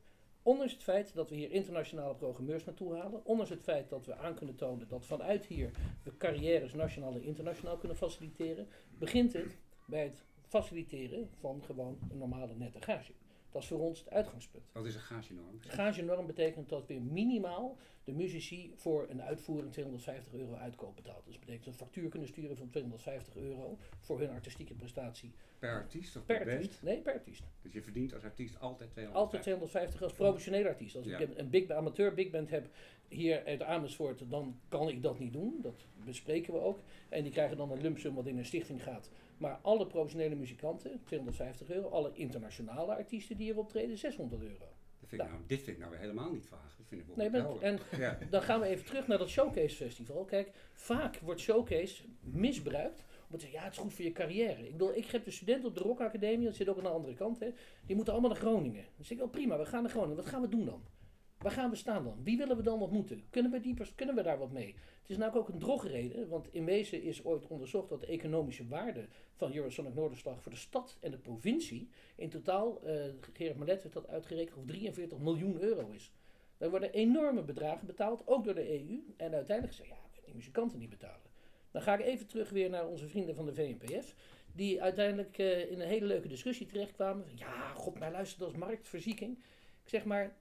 [0.47, 4.15] Ondanks het feit dat we hier internationale programmeurs naartoe halen, ondanks het feit dat we
[4.15, 5.71] aan kunnen tonen dat vanuit hier
[6.03, 12.17] we carrières nationaal en internationaal kunnen faciliteren, begint het bij het faciliteren van gewoon een
[12.17, 13.11] normale nette gage.
[13.51, 14.65] Dat is voor ons het uitgangspunt.
[14.71, 15.59] Wat is een gagenorm?
[15.59, 21.23] Gagenorm betekent dat weer minimaal de muzici voor een uitvoering 250 euro uitkoop betaalt.
[21.25, 24.73] Dus dat betekent dat ze een factuur kunnen sturen van 250 euro voor hun artistieke
[24.73, 25.31] prestatie.
[25.59, 26.57] Per artiest of Per per band?
[26.59, 26.83] artiest.
[26.83, 27.43] Nee, per artiest.
[27.61, 29.15] Dus je verdient als artiest altijd 250.
[29.23, 30.95] Altijd 250 als professionele artiest.
[30.95, 31.17] Als Ja.
[31.17, 32.67] ik een big, amateur big band heb
[33.07, 35.59] hier uit Amersfoort, dan kan ik dat niet doen.
[35.61, 36.79] Dat bespreken we ook.
[37.09, 39.09] En die krijgen dan een lump sum wat in een stichting gaat.
[39.37, 41.89] Maar alle professionele muzikanten, 250 euro.
[41.89, 44.65] Alle internationale artiesten die hier optreden, 600 euro.
[44.99, 46.75] Dat vind ik nou, dit vind ik nou weer helemaal niet vaag.
[46.77, 48.17] Dat vind ik Nee, wel maar, en Ja.
[48.29, 50.25] dan gaan we even terug naar dat Showcase Festival.
[50.25, 53.03] Kijk, vaak wordt Showcase misbruikt.
[53.29, 54.65] Om te zeggen, ja, het is goed voor je carrière.
[54.65, 56.89] Ik bedoel, ik heb de studenten op de Rock Academie, dat zit ook aan de
[56.89, 57.49] andere kant, hè.
[57.85, 58.85] Die moeten allemaal naar Groningen.
[58.95, 60.15] Dan zeg ik, oh prima, we gaan naar Groningen.
[60.15, 60.83] Wat gaan we doen dan?
[61.37, 62.23] Waar gaan we staan dan?
[62.23, 63.23] Wie willen we dan ontmoeten?
[63.29, 64.75] Kunnen we, die pers- kunnen we daar wat mee?
[65.01, 68.67] Het is namelijk ook een drogreden, want in wezen is ooit onderzocht dat de economische
[68.67, 73.93] waarde van Eurosonic Noorderslag voor de stad en de provincie in totaal, eh Gerard Malet
[73.93, 76.11] dat uitgerekend, of 43 miljoen euro is.
[76.57, 79.03] Daar worden enorme bedragen betaald, ook door de EU.
[79.17, 81.29] En uiteindelijk zeggen ja, die muzikanten niet betalen.
[81.71, 84.15] Dan ga ik even terug weer naar onze vrienden van de VNPF.
[84.53, 87.25] Die uiteindelijk eh, in een hele leuke discussie terechtkwamen.
[87.35, 89.37] Ja, god, maar luister, dat is marktverdieking.
[89.83, 90.35] Ik zeg maar,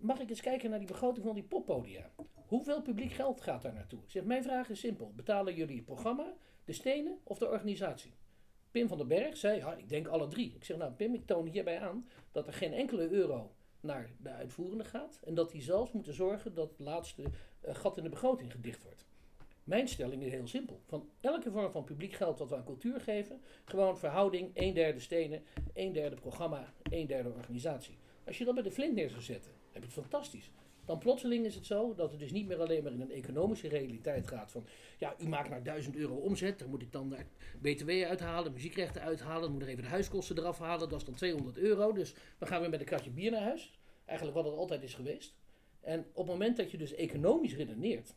[0.00, 2.10] mag ik eens kijken naar die begroting van die poppodia?
[2.46, 4.02] Hoeveel publiek geld gaat daar naartoe?
[4.02, 5.12] Ik zeg, mijn vraag is simpel.
[5.16, 6.34] Betalen jullie het programma,
[6.64, 8.12] de stenen of de organisatie?
[8.70, 10.54] Pim van den Berg zei, ja, ik denk alle drie.
[10.54, 14.30] Ik zeg, nou Pim, ik toon hierbij aan dat er geen enkele euro naar de
[14.30, 15.20] uitvoerende gaat.
[15.24, 17.22] En dat die zelfs moeten zorgen dat het laatste
[17.60, 19.06] eh, gat in de begroting gedicht wordt.
[19.64, 20.80] Mijn stelling is heel simpel.
[20.86, 25.00] Van elke vorm van publiek geld wat we aan cultuur geven, gewoon verhouding 1 derde
[25.00, 27.98] stenen, 1 derde programma, 1 derde organisatie.
[28.26, 30.50] Als je dat bij de Flint neer zou zetten, heb je het fantastisch.
[30.84, 33.68] Dan plotseling is het zo dat het dus niet meer alleen maar in een economische
[33.68, 34.64] realiteit gaat van,
[34.98, 37.16] ja, u maakt maar 1000 euro omzet, daar moet ik dan de
[37.60, 41.14] BTW uithalen, muziekrechten uithalen, dan moet ik even de huiskosten eraf halen, dat is dan
[41.14, 43.78] 200 euro, dus dan gaan we met een kratje bier naar huis.
[44.04, 45.34] Eigenlijk wat het altijd is geweest.
[45.80, 48.14] En op het moment dat je dus economisch redeneert,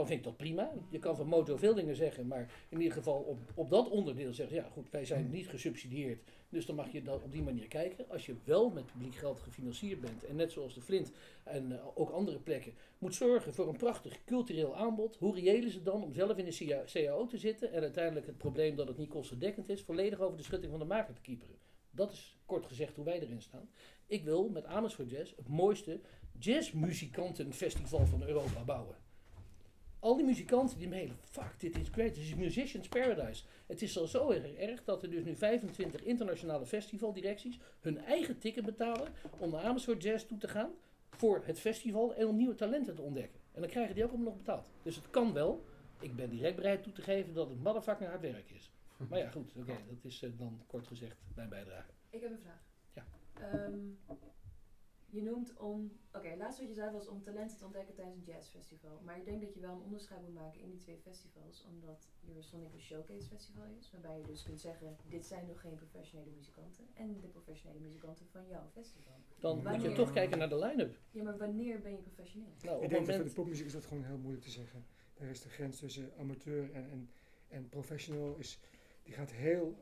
[0.00, 0.72] dan vind ik dat prima.
[0.88, 4.32] Je kan van Mojo veel dingen zeggen, maar in ieder geval op, op dat onderdeel
[4.32, 7.68] zeggen, ja goed, wij zijn niet gesubsidieerd, dus dan mag je dat op die manier
[7.68, 8.08] kijken.
[8.08, 11.12] Als je wel met publiek geld gefinancierd bent, en net zoals de Flint
[11.44, 15.74] en eh, ook andere plekken, moet zorgen voor een prachtig cultureel aanbod, hoe reëel is
[15.74, 18.88] het dan om zelf in de CA CAO te zitten en uiteindelijk het probleem dat
[18.88, 21.56] het niet kostendekkend is, volledig over de schutting van de maker te kieperen.
[21.90, 23.70] Dat is kort gezegd hoe wij erin staan.
[24.06, 26.00] Ik wil met Amersfoort Jazz het mooiste
[26.38, 28.96] jazzmuzikantenfestival van Europa bouwen.
[30.00, 33.44] Al die muzikanten die mailen, fuck, dit is great, dit is Musicians Paradise.
[33.66, 38.38] Het is al zo erg erg dat er dus nu 25 internationale festivaldirecties hun eigen
[38.38, 40.70] ticket betalen om naar Amersfoort Jazz toe te gaan
[41.10, 43.40] voor het festival en om nieuwe talenten te ontdekken.
[43.52, 44.70] En dan krijgen die ook allemaal nog betaald.
[44.82, 45.64] Dus het kan wel.
[46.00, 48.72] Ik ben direct bereid toe te geven dat het motherfucking hard werk is.
[49.08, 51.90] Maar ja, goed, oké, dat is eh, dan kort gezegd mijn bijdrage.
[52.10, 52.62] Ik heb een vraag.
[52.92, 53.06] Ja.
[53.40, 53.78] Ehm,
[55.10, 58.32] je noemt om, oké, laatst wat je zei was om talenten te ontdekken tijdens een
[58.32, 59.00] jazzfestival.
[59.04, 62.08] Maar ik denk dat je wel een onderscheid moet maken in die twee festivals, omdat
[62.28, 66.30] Eurosonic een showcase festival is, waarbij je dus kunt zeggen, dit zijn nog geen professionele
[66.30, 69.14] muzikanten en de professionele muzikanten van jouw festival.
[69.38, 70.98] Dan moet je Wanneer- toch kijken naar de line-up.
[71.10, 72.48] Ja, maar wanneer ben je professioneel?
[72.62, 74.86] Nou, op Ik denk dat voor de popmuziek is dat gewoon heel moeilijk te zeggen.
[75.14, 77.10] Daar is de grens tussen amateur en, en,
[77.48, 78.60] en professional is,
[79.02, 79.78] die gaat heel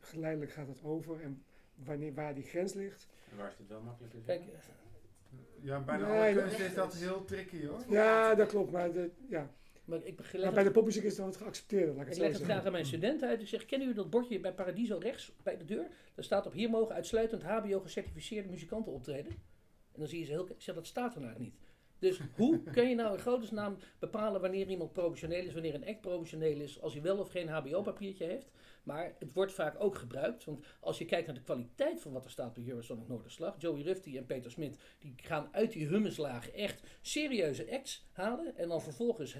[0.00, 1.20] geleidelijk gaat het over.
[1.20, 1.44] En
[1.84, 3.08] wanneer, waar die grens ligt.
[3.30, 4.74] En waar is het wel makkelijk te Kijk, zeggen?
[5.60, 7.80] Ja, Nee, alle dat- kunst is dat heel tricky hoor.
[7.88, 8.70] Ja, dat klopt.
[8.72, 9.50] Maar, de, ja.
[9.84, 11.94] maar ik maar bij de popmuziek is dat het geaccepteerd.
[11.94, 13.40] Ik Ik het leg het graag aan mijn studenten uit.
[13.40, 15.86] Ik zeg, kennen jullie dat bordje bij Paradiso rechts bij de deur?
[16.14, 19.32] Daar staat op, hier mogen uitsluitend HBO gecertificeerde muzikanten optreden.
[19.92, 20.48] En dan zie je ze heel...
[20.48, 21.54] Ik zeg, dat staat er nou niet.
[21.98, 26.00] Dus hoe kun je nou in godesnaam bepalen wanneer iemand professioneel is, wanneer een act
[26.00, 28.50] professioneel is, als hij wel of geen HBO-papiertje heeft?
[28.86, 32.24] Maar het wordt vaak ook gebruikt, want als je kijkt naar de kwaliteit van wat
[32.24, 36.54] er staat bij Eurosonic Noorderslag, Joey Rufty en Peter Smit, die gaan uit die hummuslagen
[36.54, 39.36] echt serieuze acts halen en dan vervolgens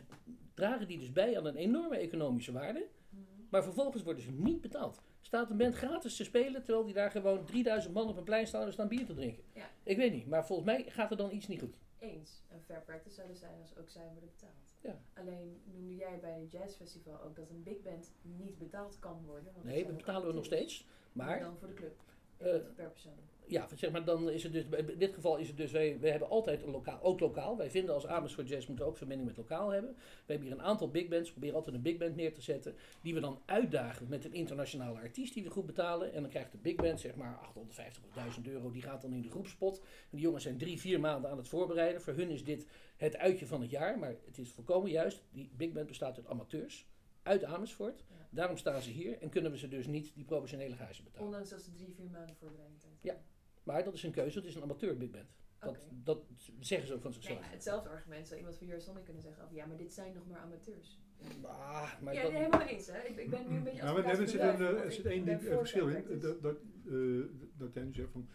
[0.54, 2.86] dragen die dus bij aan een enorme economische waarde.
[3.08, 3.22] Mhm.
[3.50, 5.02] Maar vervolgens worden ze niet betaald.
[5.20, 8.46] Staat een band gratis te spelen, terwijl die daar gewoon 3000 man op een plein
[8.46, 9.44] staan en staan bier te drinken.
[9.54, 9.70] Ja.
[9.82, 11.76] Ik weet niet, maar volgens mij gaat er dan iets niet goed.
[11.98, 12.42] Eens.
[12.48, 14.65] En fair practice zou er zijn als ook zij worden betaald.
[14.86, 14.98] Ja.
[15.14, 19.52] Alleen noemde jij bij een jazzfestival ook dat een big band niet betaald kan worden.
[19.52, 20.86] Want Nee, dat we betalen we nog steeds.
[21.12, 21.96] Maar dan voor de club.
[22.36, 23.18] Eh, per persoon.
[23.48, 26.10] Ja, zeg maar, dan is het dus, in dit geval is het dus, wij, wij
[26.10, 27.56] hebben altijd een lokaal, ook lokaal.
[27.56, 29.90] Wij vinden als Amersfoort Jazz moeten we ook verbinding met lokaal hebben.
[29.96, 32.42] We hebben hier een aantal big bands, we proberen altijd een big band neer te
[32.42, 32.74] zetten.
[33.02, 36.12] Die we dan uitdagen met een internationale artiest die we goed betalen.
[36.12, 39.12] En dan krijgt de big band zeg maar 850 of 1000 euro, die gaat dan
[39.12, 39.78] in de groepspot.
[39.78, 42.00] En die jongens zijn drie, vier maanden aan het voorbereiden.
[42.00, 45.22] Voor hun is dit het uitje van het jaar, maar het is volkomen juist.
[45.30, 46.86] Die big band bestaat uit amateurs,
[47.22, 48.04] uit Amersfoort.
[48.08, 48.28] Ja.
[48.30, 51.26] Daarom staan ze hier en kunnen we ze dus niet die professionele gage betalen.
[51.26, 53.16] Ondanks dat ze drie, vier maanden voorbereiding tijd Ja.
[53.66, 55.34] Maar dat is een keuze, het is een amateur big band.
[55.58, 56.24] Dat, dat
[56.60, 57.50] zeggen ze ook van zichzelf.
[57.50, 59.44] hetzelfde argument zou iemand van Eurosonic kunnen zeggen.
[59.44, 61.00] Of, ja, maar dit zijn nog maar amateurs.
[61.42, 62.86] Ah, maar ja, dat, nee, helemaal eens.
[62.86, 63.02] Hè.
[63.02, 65.06] Ik, ik ben nu een beetje Ja, maar er zit, een, de eh, er zit
[65.06, 66.20] eh, verschil in.
[66.20, 67.22] Dat, dat, eh,
[67.56, 68.28] dat jij nu zegt van,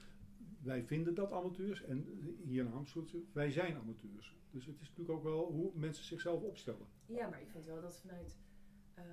[0.61, 2.05] wij vinden dat amateurs en
[2.43, 4.37] hier in Amersfoort, wij zijn amateurs.
[4.49, 6.87] Dus het is natuurlijk ook wel hoe mensen zichzelf opstellen.
[7.05, 8.37] Ja, maar ik vind wel dat vanuit...
[8.93, 9.05] ehm,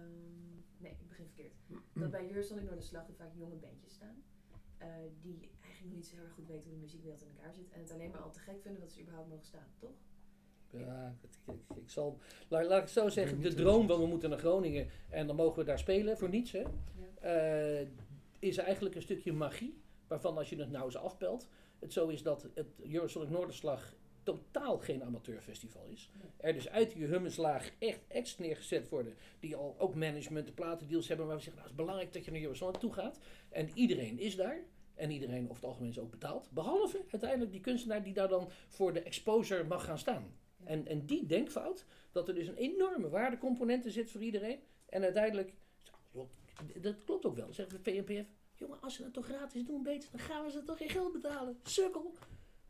[0.79, 1.55] nee, ik begin verkeerd.
[1.93, 4.23] Dat bij Eurosonic Noorderslag er vaak jonge bandjes staan.
[4.79, 4.89] Eh,
[5.21, 7.71] die eigenlijk nog niet zo heel erg goed weten hoe de muziekwereld in elkaar zit.
[7.71, 9.91] En het alleen maar al te gek vinden dat ze überhaupt mogen staan, toch?
[10.71, 11.15] ja,
[11.47, 14.89] ik, ik zal, laat, laat ik zo zeggen, de droom van we moeten naar Groningen
[15.09, 17.81] en dan mogen we daar spelen voor niets, hè, Ja.
[17.81, 17.89] eh,
[18.39, 22.23] is eigenlijk een stukje magie, waarvan als je het nou eens afpelt, het zo is
[22.23, 23.95] dat het Eurosonic Noorderslag
[24.29, 26.11] totaal geen amateurfestival is.
[26.37, 31.09] Er dus uit die hummuslaag echt acts neergezet worden, die al ook management, de platendeals
[31.09, 33.19] hebben, waar we zeggen, nou het is belangrijk dat je naar Eurosonic toe gaat.
[33.49, 34.61] En iedereen is daar.
[34.95, 36.51] En iedereen over het algemeen is ook betaald.
[36.51, 40.37] Behalve uiteindelijk die kunstenaar die daar dan voor de exposure mag gaan staan.
[40.65, 44.61] En, en die denkfout, dat er dus een enorme waardecomponent in zit voor iedereen.
[44.89, 45.53] En uiteindelijk,
[46.81, 47.53] dat klopt ook wel.
[47.53, 50.63] Zegt de VNPF, jongen, als ze het toch gratis doen, beter, dan gaan we ze
[50.63, 51.61] toch geen geld betalen.
[51.63, 52.15] Sukkel.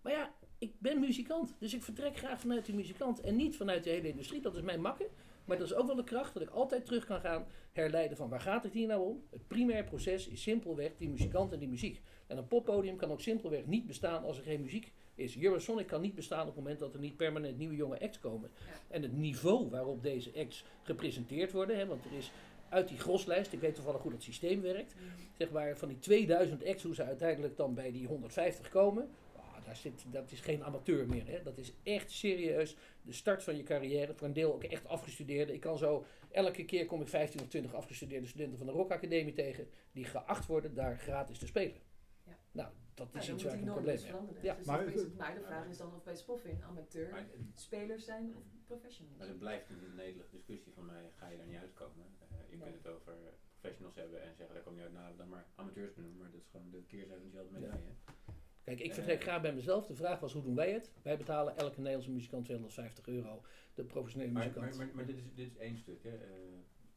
[0.02, 3.84] Maar ja, ik ben muzikant, dus ik vertrek graag vanuit die muzikant en niet vanuit
[3.84, 4.40] de hele industrie.
[4.40, 5.06] Dat is mijn makken.
[5.44, 8.28] Maar dat is ook wel de kracht dat ik altijd terug kan gaan herleiden van
[8.28, 9.22] waar gaat het hier nou om?
[9.30, 12.00] Het primair proces is simpelweg die muzikant en die muziek.
[12.26, 15.38] En een poppodium kan ook simpelweg niet bestaan als er geen muziek is.
[15.38, 18.50] Eurosonic kan niet bestaan op het moment dat er niet permanent nieuwe jonge acts komen.
[18.88, 22.30] En het niveau waarop deze acts gepresenteerd worden, hè, want er is
[22.68, 24.94] uit die groslijst, ik weet toevallig hoe dat systeem werkt,
[25.38, 29.10] zeg maar van die 2000 acts, hoe ze uiteindelijk dan bij die 150 komen,
[29.68, 31.26] daar zit, dat is geen amateur meer.
[31.26, 31.42] Hè.
[31.42, 35.52] Dat is echt serieus de start van je carrière, voor een deel ook echt afgestudeerde.
[35.52, 38.90] Ik kan zo, elke keer kom ik 15 of 20 afgestudeerde studenten van de Rock
[38.90, 41.80] Academie tegen, die geacht worden daar gratis te spelen.
[42.26, 42.38] Ja.
[42.52, 44.42] Nou, dat Nou, is iets moet waar ik een probleem mee heb.
[44.42, 44.54] Ja.
[44.54, 47.10] Dus Maar maar, het- is het, maar de vraag is dan of bij Spoffin amateur
[47.10, 49.18] Maar, spelers zijn of professionals.
[49.18, 52.06] maar het blijft een netelige discussie van mij, ga je daar niet uitkomen.
[52.18, 52.70] Eh, je Nee.
[52.70, 53.12] kunt het over
[53.60, 56.18] professionals hebben en zeggen, daar kom je uit, nou, dan maar amateurs benoemen.
[56.20, 57.92] Maar dat is gewoon de keerzijde van dezelfde medaille.
[58.68, 59.86] Kijk, ik vertrek graag bij mezelf.
[59.86, 60.90] De vraag was, hoe doen wij het?
[61.02, 63.42] Wij betalen elke Nederlandse muzikant 250 euro.
[63.74, 64.76] De professionele Maar, muzikant.
[64.76, 66.16] maar, maar, maar dit, is, dit is één stuk, hè.
[66.16, 66.30] eh,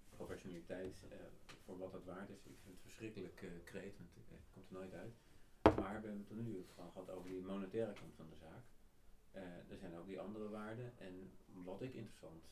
[0.10, 1.18] professionaliteit, eh,
[1.66, 2.36] voor wat dat waard is.
[2.46, 5.14] Ik vind het verschrikkelijk eh kreet, want het komt er nooit uit.
[5.62, 8.64] Maar we hebben het nu gewoon gehad over die monetaire kant van de zaak.
[9.70, 10.94] Er zijn ook die andere waarden.
[10.98, 12.44] En wat ik interessant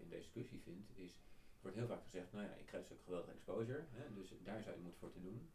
[0.00, 2.92] in deze discussie vind, is, er wordt heel vaak gezegd, nou ja, ik krijg dus
[2.96, 5.48] ook geweldige exposure, hè, dus daar zou je moed voor te doen.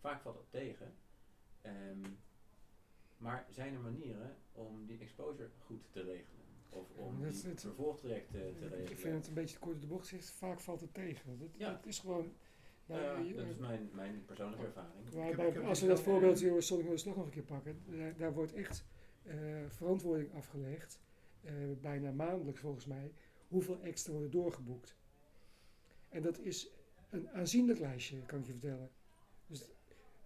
[0.00, 0.94] Vaak valt dat tegen.
[1.62, 2.02] Ehm,
[3.18, 6.36] maar zijn er manieren om die exposure goed te regelen?
[6.70, 8.90] Of om is die het- vervolgtrajecten te regelen?
[8.90, 10.30] Ik vind het een beetje te kort door de bocht gezegd.
[10.30, 11.38] Vaak valt het tegen.
[11.38, 11.70] Dat, Ja.
[11.72, 12.32] dat is gewoon...
[12.86, 15.10] nou, Ja, je- dat is mijn, mijn persoonlijke ervaring.
[15.36, 18.52] Bij- heb als we dat voorbeeld Eurosonic Noorderslag nog een keer pakken, daar, daar wordt
[18.52, 18.84] echt
[19.22, 19.36] eh,
[19.68, 21.00] verantwoording afgelegd,
[21.40, 23.12] eh, bijna maandelijks volgens mij,
[23.48, 24.96] hoeveel extra worden doorgeboekt.
[26.08, 26.68] En dat is
[27.10, 28.90] een aanzienlijk lijstje, kan ik je vertellen.
[29.46, 29.68] Dus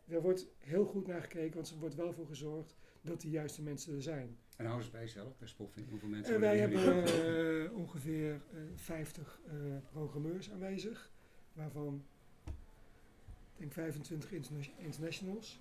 [0.04, 3.62] daar wordt heel goed naar gekeken, want er wordt wel voor gezorgd dat de juiste
[3.62, 4.36] mensen er zijn.
[4.56, 5.88] En hou eens bij jezelf, bij Spoffing.
[5.90, 9.54] Hoeveel mensen En wij hebben eh, ongeveer eh 50 eh,
[9.90, 11.10] programmeurs aanwezig,
[11.52, 12.04] waarvan
[12.44, 15.60] ik denk 25 interna- internationals.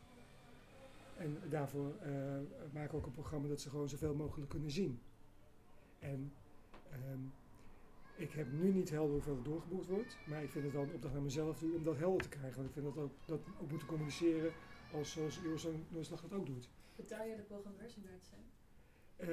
[1.17, 2.11] En daarvoor eh,
[2.73, 4.99] maken we ook een programma dat ze gewoon zoveel mogelijk kunnen zien.
[5.99, 6.33] En
[6.89, 7.19] ehm,
[8.15, 10.93] ik heb nu niet helder hoeveel er doorgeboekt wordt, maar ik vind het wel een
[10.93, 12.55] opdracht naar mezelf toe om dat helder te krijgen.
[12.55, 14.51] Want ik vind dat ook, dat ook moeten communiceren
[14.93, 16.69] als zoals Eurozone dat ook doet.
[17.01, 18.51] Betaal je de programmeurs zijn?
[19.15, 19.27] Eh,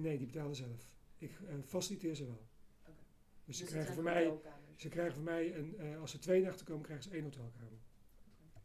[0.00, 0.94] nee, die betalen zelf.
[1.18, 2.46] Ik eh, faciliteer ze wel.
[2.82, 3.02] Oké.
[3.44, 4.38] Dus ze krijgen, van mij,
[4.76, 7.78] ze krijgen van mij, een, eh, als ze twee nachten komen, krijgen ze één hotelkamer.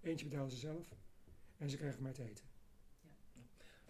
[0.02, 0.96] Eentje betalen ze zelf
[1.58, 2.46] en ze krijgen mij te eten.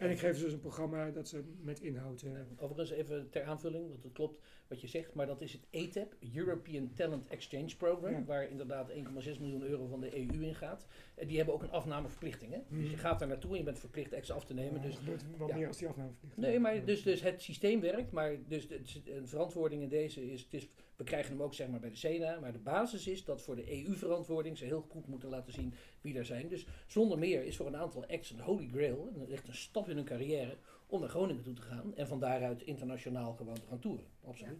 [0.01, 0.07] Ja.
[0.07, 2.21] En ik geef ze dus een programma dat ze met inhoud...
[2.21, 5.61] eh, Overigens even ter aanvulling, want het klopt wat je zegt, maar dat is het
[5.69, 8.23] ETAP, European Talent Exchange Program, Ja.
[8.25, 10.85] waar inderdaad 1,6 miljoen euro van de EU in gaat.
[11.15, 12.51] En die hebben ook een afnameverplichting.
[12.51, 12.59] Hè?
[12.69, 12.99] Dus je Mhm.
[12.99, 14.73] gaat daar naartoe en je bent verplicht extra af te nemen.
[14.73, 15.55] maar Dus gebeurt wat ja.
[15.55, 16.45] meer als die afnameverplichting.
[16.45, 20.41] Nee, maar dus, dus het systeem werkt, maar dus de, de- verantwoording in deze is,
[20.41, 20.69] het is,
[21.01, 23.55] we krijgen hem ook zeg maar bij de SENA, maar de basis is dat voor
[23.55, 26.47] de EU-verantwoording ze heel goed moeten laten zien wie er zijn.
[26.47, 29.89] Dus zonder meer is voor een aantal acts een holy grail, een- echt een stap
[29.89, 33.65] in hun carrière, om naar Groningen toe te gaan en van daaruit internationaal gewoon te
[33.67, 34.05] gaan toeren.
[34.23, 34.59] Absoluut.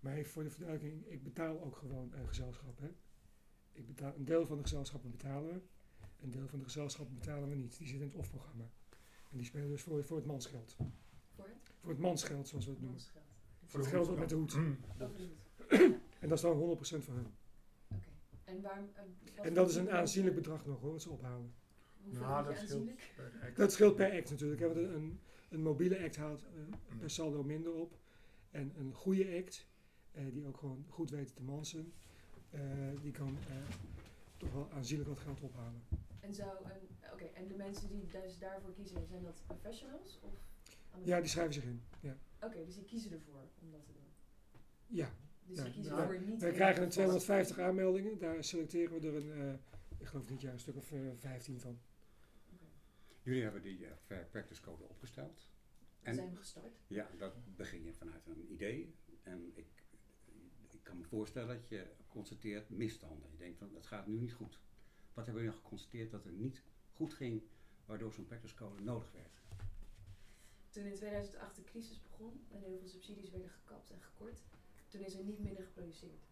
[0.00, 2.78] Maar voor de verduidelijking, ik betaal ook gewoon een gezelschap.
[2.80, 2.88] Hè?
[3.72, 5.60] Ik betaal, een deel van de gezelschappen betalen we,
[6.22, 7.78] een deel van de gezelschappen betalen we niet.
[7.78, 8.64] Die zitten in het OFF-programma.
[9.30, 10.76] En die spelen dus voor, voor het mansgeld.
[11.34, 12.98] Voor het Voor het mansgeld, zoals we het noemen.
[12.98, 13.24] mansgeld.
[13.66, 14.50] Voor het geld wat met de hoed.
[14.50, 14.58] De
[15.04, 15.20] hoed.
[16.20, 17.26] En dat is dan 100% van hun.
[17.88, 18.08] Oké.
[18.44, 18.88] En waarom...
[18.94, 21.52] eh, En dat is een aanzienlijk bedrag nog hoor, wat ze ophalen.
[22.02, 22.90] Hoeveel Nou, dat scheelt.
[23.16, 23.56] per act.
[23.56, 24.60] Dat scheelt per act natuurlijk.
[24.60, 27.98] hè, want Een, een, mobiele act haalt eh, per saldo minder op.
[28.50, 29.66] En een goede act,
[30.12, 31.92] eh, die ook gewoon goed weet te mansen,
[32.50, 32.60] eh,
[33.02, 33.56] die kan eh,
[34.36, 35.82] toch wel aanzienlijk wat geld ophalen.
[36.20, 36.88] En zou een...
[37.12, 40.18] Oké, en de mensen die dus daarvoor kiezen, zijn dat professionals?
[40.22, 40.30] Of
[41.04, 41.82] Ja, die schrijven zich in.
[42.00, 42.16] Ja.
[42.40, 44.02] Oké, dus die kiezen ervoor om dat te doen.
[44.86, 45.10] ja.
[45.46, 46.40] Dus Ja, kiezen nou, ervoor niet...
[46.40, 48.18] Wij om krijgen een vast- 250 aanmeldingen.
[48.18, 49.54] Daar selecteren we er een, eh,
[49.98, 51.78] ik geloof dit jaar een stuk of eh, 15 van.
[52.52, 52.64] Oké.
[53.22, 55.48] Jullie hebben die eh, Fair Practice Code opgesteld.
[56.00, 56.80] We En zijn gestart.
[56.86, 58.94] ja, dat begin je vanuit een idee.
[59.22, 59.66] En ik,
[60.70, 63.30] ik kan me voorstellen dat je constateert misstanden.
[63.30, 64.58] Je denkt van, dat gaat nu niet goed.
[65.14, 67.42] Wat hebben jullie geconstateerd dat er niet goed ging,
[67.86, 69.40] waardoor zo'n practice code nodig werd?
[70.70, 74.42] Toen in 2008 de crisis begon en heel veel subsidies werden gekapt en gekort,
[74.92, 76.26] toen is er niet minder geproduceerd.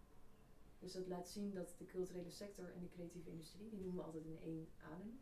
[0.79, 4.03] Dus dat laat zien dat de culturele sector en de creatieve industrie, die noemen we
[4.03, 5.21] altijd in één adem,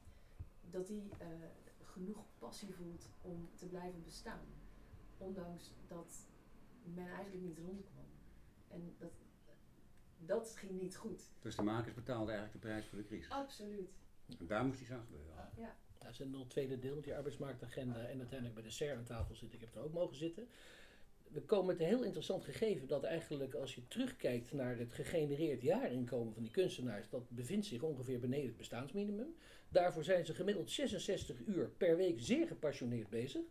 [0.70, 1.28] dat die eh,
[1.82, 4.46] genoeg passie voelt om te blijven bestaan.
[5.18, 6.26] Ondanks dat
[6.82, 8.04] men eigenlijk niet rondkwam.
[8.68, 9.12] En dat,
[10.18, 11.30] dat ging niet goed.
[11.40, 13.30] Dus de makers betaalden eigenlijk de prijs voor de crisis.
[13.30, 13.90] Absoluut.
[14.38, 15.50] En daar moest iets aan gebeuren.
[15.56, 15.76] Ja.
[15.98, 19.34] Dat is nog een tweede deel, die arbeidsmarktagenda en uiteindelijk bij de SER aan tafel
[19.34, 19.58] zitten.
[19.58, 20.48] Ik heb er ook mogen zitten.
[21.32, 25.62] We komen met een heel interessant gegeven dat eigenlijk als je terugkijkt naar het gegenereerd
[25.62, 29.34] jaarinkomen van die kunstenaars, dat bevindt zich ongeveer beneden het bestaansminimum.
[29.68, 33.42] Daarvoor zijn ze gemiddeld 66 uur per week zeer gepassioneerd bezig.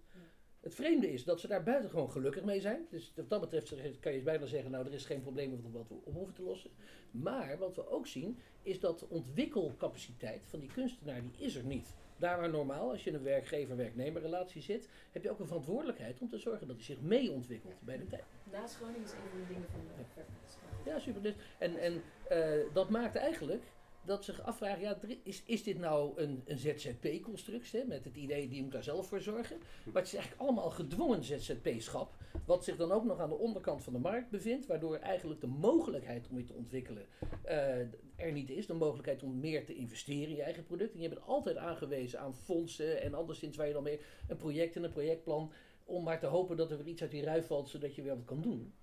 [0.61, 0.67] Ja.
[0.67, 2.85] Het vreemde is dat ze daar buitengewoon gelukkig mee zijn.
[2.89, 5.95] Dus wat dat betreft kan je bijna zeggen, nou er is geen probleem wat we
[6.03, 6.71] op hoeven te lossen.
[7.11, 11.63] Maar wat we ook zien, is dat de ontwikkelcapaciteit van die kunstenaar, die is er
[11.63, 11.95] niet.
[12.17, 16.19] Daar waar normaal, als je in een werkgever-werknemer relatie zit, heb je ook een verantwoordelijkheid
[16.19, 18.23] om te zorgen dat hij zich mee ontwikkelt bij de tijd.
[18.51, 20.57] Naast Groningen is een van de dingen van de Fairfax.
[20.85, 21.21] Ja, super.
[21.21, 23.63] Dus, en en eh, dat maakt eigenlijk
[24.07, 28.63] dat zich afvragen, ja, is, is dit nou een, een ZZP-constructie, met het idee die
[28.63, 29.57] moet daar zelf voor zorgen?
[29.85, 32.13] Maar het is eigenlijk allemaal gedwongen ZZP-schap,
[32.45, 35.47] wat zich dan ook nog aan de onderkant van de markt bevindt, waardoor eigenlijk de
[35.47, 37.05] mogelijkheid om je te ontwikkelen
[37.43, 37.79] eh,
[38.15, 38.65] er niet is.
[38.67, 40.93] De mogelijkheid om meer te investeren in je eigen product.
[40.93, 44.75] En je bent altijd aangewezen aan fondsen en anderszins waar je dan meer een project
[44.75, 45.51] en een projectplan,
[45.85, 48.15] om maar te hopen dat er weer iets uit die rui valt, zodat je weer
[48.15, 48.73] wat kan doen.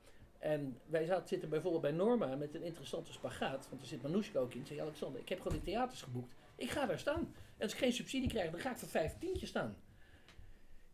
[0.45, 3.67] En wij zaten, zitten bijvoorbeeld bij Norma met een interessante spagaat.
[3.69, 4.67] Want er zit Manoushka ook in.
[4.67, 6.35] Zei Alexander, ik heb gewoon die theaters geboekt.
[6.57, 7.35] Ik ga daar staan.
[7.57, 9.77] En als ik geen subsidie krijg, dan ga ik voor vijf tientjes staan.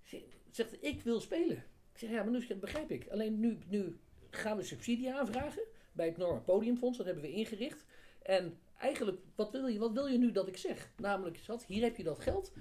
[0.03, 1.57] Ze zegt, ik wil spelen.
[1.93, 3.09] Ik zeg, ja Manoushka, dat begrijp ik.
[3.09, 3.99] Alleen nu, nu
[4.31, 6.97] gaan we subsidie aanvragen bij het Norma Podiumfonds.
[6.97, 7.85] Dat hebben we ingericht.
[8.23, 10.91] En eigenlijk, wat wil je, wat wil je nu dat ik zeg?
[10.97, 12.53] Namelijk, zat, hier heb je dat geld.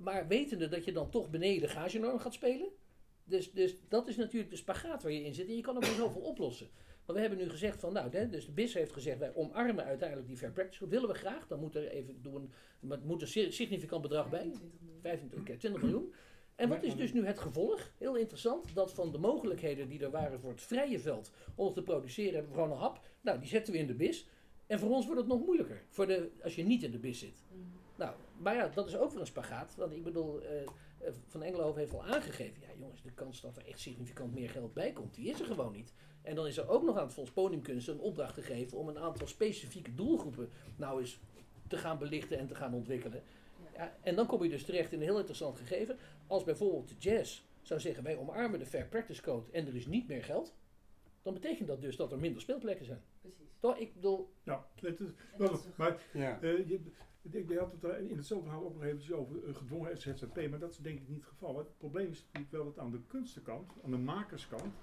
[0.00, 2.68] Maar wetende dat je dan toch beneden de gagenorm gaat spelen.
[3.24, 5.48] Dus, dus dat is natuurlijk de spagaat waar je in zit.
[5.48, 6.68] En je kan ook maar zoveel oplossen.
[7.06, 9.84] Maar we hebben nu gezegd van, nou, hè, dus de BIS heeft gezegd, wij omarmen
[9.84, 10.78] uiteindelijk die fair practice.
[10.80, 11.46] Dat willen we graag.
[11.46, 14.40] Dan moet er even doen, maar het moet een si- significant bedrag bij.
[14.40, 15.00] 25 miljoen.
[15.00, 16.12] 25, oké, 20 miljoen.
[16.54, 17.92] En wat is dus nu het gevolg?
[17.98, 21.82] Heel interessant, dat van de mogelijkheden die er waren voor het vrije veld om te
[21.82, 23.00] produceren, hebben we gewoon een hap.
[23.20, 24.28] Nou, die zetten we in de bis.
[24.66, 27.18] En voor ons wordt het nog moeilijker, voor de, als je niet in de bis
[27.18, 27.44] zit.
[27.50, 27.60] Mhm.
[27.96, 29.74] Nou, maar ja, dat is ook weer een spagaat.
[29.76, 30.68] Want ik bedoel, eh,
[31.26, 34.74] Van Engelhoven heeft al aangegeven, ja jongens, de kans dat er echt significant meer geld
[34.74, 35.92] bij komt, die is er gewoon niet.
[36.22, 39.26] En dan is er ook nog aan het Fonds een opdracht gegeven om een aantal
[39.26, 41.20] specifieke doelgroepen nou eens
[41.68, 43.22] te gaan belichten en te gaan ontwikkelen.
[43.74, 45.96] Ja, en dan kom je dus terecht in een heel interessant gegeven.
[46.26, 49.86] Als bijvoorbeeld de jazz zou zeggen, wij omarmen de Fair Practice Code en er is
[49.86, 50.54] niet meer geld.
[51.22, 53.02] Dan betekent dat dus dat er minder speelplekken zijn.
[53.20, 53.48] Precies.
[53.60, 53.76] Toch?
[53.76, 54.92] Ik bedoel, Ja, is,
[55.36, 56.40] wel, dat is maar Ja.
[56.40, 56.80] eh, je,
[57.30, 60.70] ik had het er in hetzelfde verhaal ook nog eventjes over gedwongen ZZP, maar dat
[60.70, 61.58] is denk ik niet het geval.
[61.58, 64.74] Het probleem is natuurlijk wel dat aan de kunstenkant, aan de makerskant,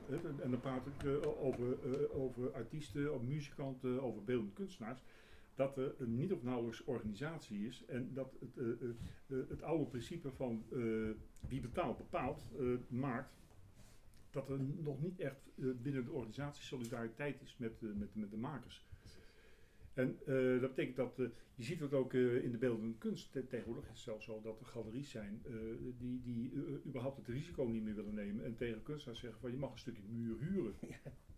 [0.42, 5.00] en dan praat ik eh, over, eh, over artiesten, over muzikanten, over beeldende kunstenaars,
[5.56, 10.32] dat er een niet of nauwelijks organisatie is en dat het, eh, het oude principe
[10.32, 10.64] van
[11.40, 12.44] wie betaalt bepaalt,
[12.88, 13.34] maakt,
[14.30, 18.86] dat er nog niet echt binnen de organisatie solidariteit is met, met, met de makers.
[19.94, 21.26] En eh, dat betekent dat, eh,
[21.56, 24.42] je ziet het ook eh, in de beeldende kunst te- tegenwoordig, is het zelfs zo
[24.42, 25.42] dat er galeries zijn
[25.98, 26.54] die, die
[26.86, 29.78] überhaupt het risico niet meer willen nemen en tegen kunstenaars zeggen van je mag een
[29.78, 30.74] stukje muur huren.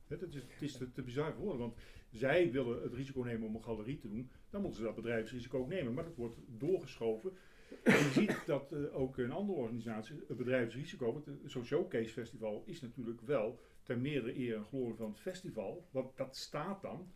[0.08, 1.78] Dat is, het is te, te bizar voor woorden, want
[2.10, 5.60] zij willen het risico nemen om een galerie te doen, dan moeten ze dat bedrijfsrisico
[5.60, 7.32] ook nemen, maar dat wordt doorgeschoven.
[7.84, 12.82] En je ziet dat ook in andere organisaties het bedrijfsrisico, want zo'n showcase festival is
[12.82, 17.12] natuurlijk wel ter meerdere eer en glorie van het festival, want dat staat dan.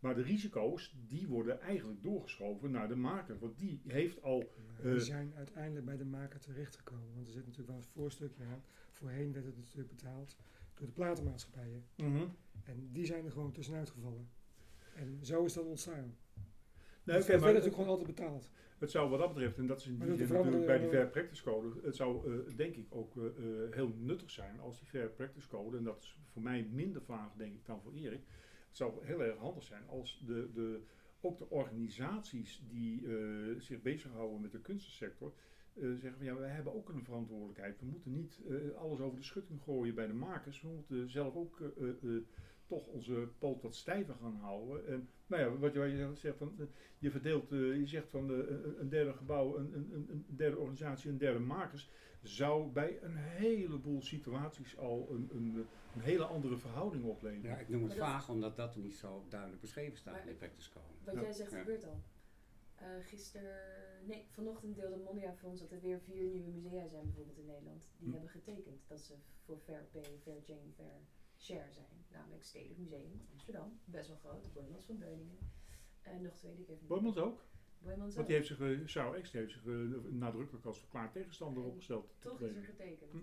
[0.00, 3.38] Maar de risico's, die worden eigenlijk doorgeschoven naar de maker.
[3.38, 4.38] Want die heeft al...
[4.38, 7.14] Maar die Eh, zijn uiteindelijk bij de maker terechtgekomen.
[7.14, 8.62] Want er zit natuurlijk wel een voorstukje aan.
[8.90, 10.36] Voorheen werd het natuurlijk betaald
[10.74, 11.84] door de platenmaatschappijen.
[12.64, 14.28] En die zijn er gewoon tussenuit gevallen.
[14.94, 16.16] En zo is dat ontstaan.
[17.04, 18.50] Nee, het oké, werd maar natuurlijk gewoon altijd betaald.
[18.78, 21.08] het zou wat dat betreft, en dat is in die zin natuurlijk bij die Fair
[21.08, 23.22] Practice Code, het zou eh, denk ik ook eh,
[23.70, 27.32] heel nuttig zijn als die Fair Practice Code, en dat is voor mij minder vraag
[27.36, 28.22] denk ik dan voor Erik,
[28.70, 30.80] het zou heel erg handig zijn als de, de,
[31.20, 35.32] ook de organisaties die eh, zich bezighouden met de kunstensector,
[35.74, 37.80] eh, zeggen van ja, wij hebben ook een verantwoordelijkheid.
[37.80, 40.62] We moeten niet eh, alles over de schutting gooien bij de makers.
[40.62, 41.62] We moeten zelf ook
[42.66, 44.86] toch onze poot wat stijver gaan houden.
[44.86, 46.52] En nou ja, wat je, zegt, van,
[46.98, 48.30] je verdeelt, je zegt van
[48.78, 51.90] een derde gebouw, een, een- een derde organisatie, een derde makers,
[52.22, 57.50] zou bij een heleboel situaties al een, een, een hele andere verhouding opleveren.
[57.50, 60.26] Ja, ik noem het dat- vaag omdat dat er niet zo duidelijk beschreven staat in
[60.26, 60.84] de practice code.
[61.04, 61.20] Wat Ja.
[61.20, 61.58] jij zegt Ja.
[61.58, 62.00] gebeurt al.
[62.74, 67.04] Eh gisteren, nee, vanochtend deelde Mondia voor ons dat er weer vier nieuwe musea zijn
[67.04, 67.90] bijvoorbeeld in Nederland.
[67.96, 68.12] Die Hm.
[68.12, 71.00] hebben getekend dat ze voor Fair Pay, Fair Jane, Fair
[71.38, 72.04] Share zijn.
[72.12, 75.38] Namelijk Stedelijk Museum Amsterdam, best wel groot, Boymans van Beuningen.
[76.02, 77.44] En nog twee die ik even niet- Boymans ook?
[77.82, 78.26] Boymans Want ook.
[78.26, 81.68] die heeft zich, eh, Charles X die heeft zich eh, nadrukkelijk als verklaard tegenstander En
[81.68, 82.14] opgesteld.
[82.18, 83.12] Toch is er getekend.
[83.12, 83.18] Hm.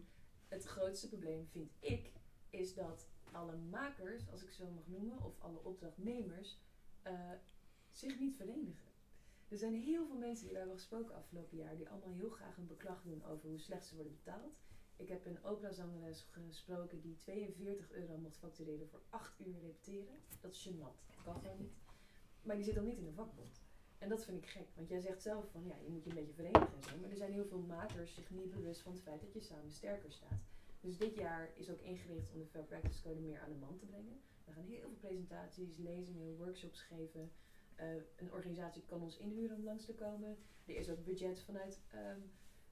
[0.47, 2.11] Het grootste probleem vind ik,
[2.49, 6.59] is dat alle makers, als ik zo mag noemen, of alle opdrachtnemers,
[7.01, 7.31] eh,
[7.91, 8.85] zich niet verenigen.
[9.47, 12.57] Er zijn heel veel mensen die we hebben gesproken afgelopen jaar, die allemaal heel graag
[12.57, 14.59] een beklag doen over hoe slecht ze worden betaald.
[14.95, 20.19] Ik heb een operazangeres gesproken die 42 euro mocht factureren voor 8 uur repeteren.
[20.41, 21.05] Dat is gênant.
[21.07, 21.77] Dat kan gewoon niet.
[22.41, 23.61] Maar die zit dan niet in de vakbond.
[23.97, 26.15] En dat vind ik gek, want jij zegt zelf van ja, je moet je een
[26.15, 26.97] beetje verenigen en zo.
[27.01, 29.71] Maar er zijn heel veel makers zich niet bewust van het feit dat je samen
[29.71, 30.41] sterker staat.
[30.81, 33.77] Dus dit jaar is ook ingericht om de Fair Practice Code meer aan de man
[33.77, 34.21] te brengen.
[34.45, 37.31] We gaan heel veel presentaties, lezingen, workshops geven.
[37.75, 40.37] Eh, een organisatie kan ons inhuren om langs te komen.
[40.65, 42.19] Er is ook budget vanuit ehm,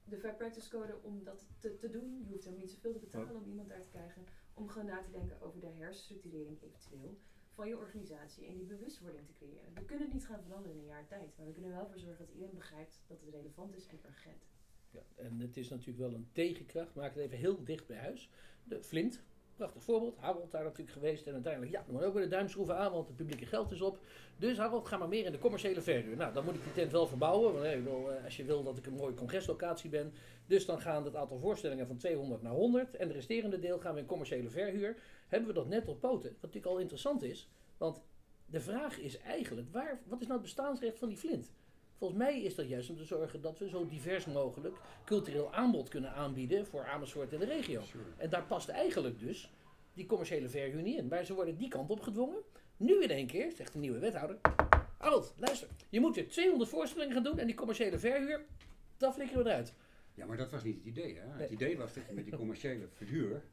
[0.04, 2.24] de Fair Practice Code om dat te, te doen.
[2.26, 4.26] Je hoeft helemaal niet zoveel te betalen om iemand daar te krijgen.
[4.54, 7.18] Om gewoon na te denken over de herstructurering eventueel
[7.56, 9.74] van je organisatie en die bewustwording te creëren.
[9.74, 12.00] We kunnen het niet gaan veranderen in een jaar tijd, maar we kunnen wel voor
[12.00, 14.44] zorgen dat iedereen begrijpt dat het relevant is en urgent.
[14.92, 16.96] Ja, en het is natuurlijk wel een tegenkracht.
[16.96, 18.30] Maak het even heel dicht bij huis.
[18.64, 19.24] De Flint,
[19.56, 20.18] prachtig voorbeeld.
[20.18, 21.28] Harold daar natuurlijk geweest.
[21.28, 23.82] En uiteindelijk, ja, dan moet ook weer de duimschroeven aan, want het publieke geld is
[23.82, 24.00] op.
[24.38, 26.16] Dus Harold, ga maar meer in de commerciële verhuur.
[26.16, 27.54] Nou, dan moet ik die tent wel verbouwen.
[27.54, 30.14] Want, bedoel, eh, als je wil dat ik een mooie congreslocatie ben.
[30.46, 32.96] Dus dan gaan het aantal voorstellingen van 200 naar 100.
[32.96, 34.96] En de resterende deel gaan we in commerciële verhuur.
[35.28, 36.30] Hebben we dat net op poten.
[36.30, 37.50] Wat natuurlijk al interessant is.
[37.78, 38.02] Want
[38.46, 41.52] de vraag is eigenlijk, waar, wat is nou het bestaansrecht van die Flint?
[41.98, 45.90] Volgens mij is dat juist om te zorgen dat we zo divers mogelijk cultureel aanbod
[45.90, 47.82] kunnen aanbieden voor Amersfoort en de regio.
[48.18, 49.52] En daar past eigenlijk dus
[49.94, 51.08] die commerciële verhuur niet in.
[51.08, 52.42] Maar ze worden die kant op gedwongen.
[52.78, 54.38] Nu in één keer, zegt de nieuwe wethouder.
[54.98, 58.46] Harold, luister, je moet weer 200 voorstellingen gaan doen en die commerciële verhuur,
[58.98, 59.74] dat flikkeren we eruit.
[60.14, 61.18] Ja, maar dat was niet het idee.
[61.18, 61.28] Hè?
[61.28, 61.42] Nee.
[61.42, 63.44] Het idee was dat je met die commerciële verhuur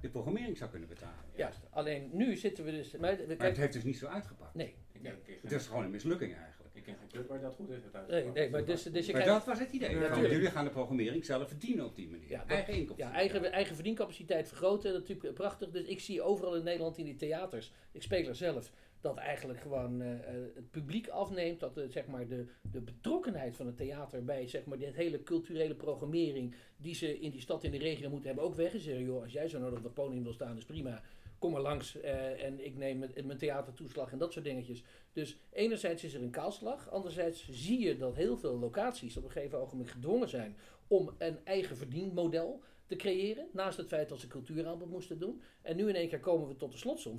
[0.00, 1.24] de programmering zou kunnen betalen.
[1.34, 2.96] Juist, alleen nu zitten we dus...
[2.96, 4.54] Maar, we Maar het heeft dus niet zo uitgepakt.
[4.54, 6.56] nee, Ik Het is gewoon een mislukking eigenlijk.
[6.76, 8.08] Ik ken geen club waar dat goed uitgepakt.
[8.08, 9.36] nee, nee maar dus, dus je Maar kijkt...
[9.38, 9.98] dat was het idee.
[9.98, 12.28] Ja, jullie gaan de programmering zelf verdienen op die manier.
[12.28, 13.08] Ja, eigen inkomsten.
[13.08, 15.70] Ja, eigen, eigen verdiencapaciteit vergroten, dat is natuurlijk prachtig.
[15.70, 19.60] Dus ik zie overal in Nederland in die theaters, ik speel er zelf, dat eigenlijk
[19.60, 20.18] gewoon eh, eh,
[20.54, 21.60] het publiek afneemt.
[21.60, 25.22] Dat de, zeg maar de, de betrokkenheid van het theater bij zeg maar, dit hele
[25.22, 28.84] culturele programmering die ze in die stad in de regio moeten hebben ook weg is.
[28.84, 31.02] Joh, als jij zo nodig op het podium wil staan is prima.
[31.38, 34.84] kom maar langs eh, en ik neem mijn, theatertoeslag en dat soort dingetjes.
[35.12, 39.30] Dus enerzijds is er een kaalslag, anderzijds zie je dat heel veel locaties op een
[39.30, 44.26] gegeven ogenblik gedwongen zijn om een eigen verdienmodel te creëren, naast het feit dat ze
[44.26, 45.40] cultuuraanbod moesten doen.
[45.62, 47.16] En nu in één keer komen we tot de slotsom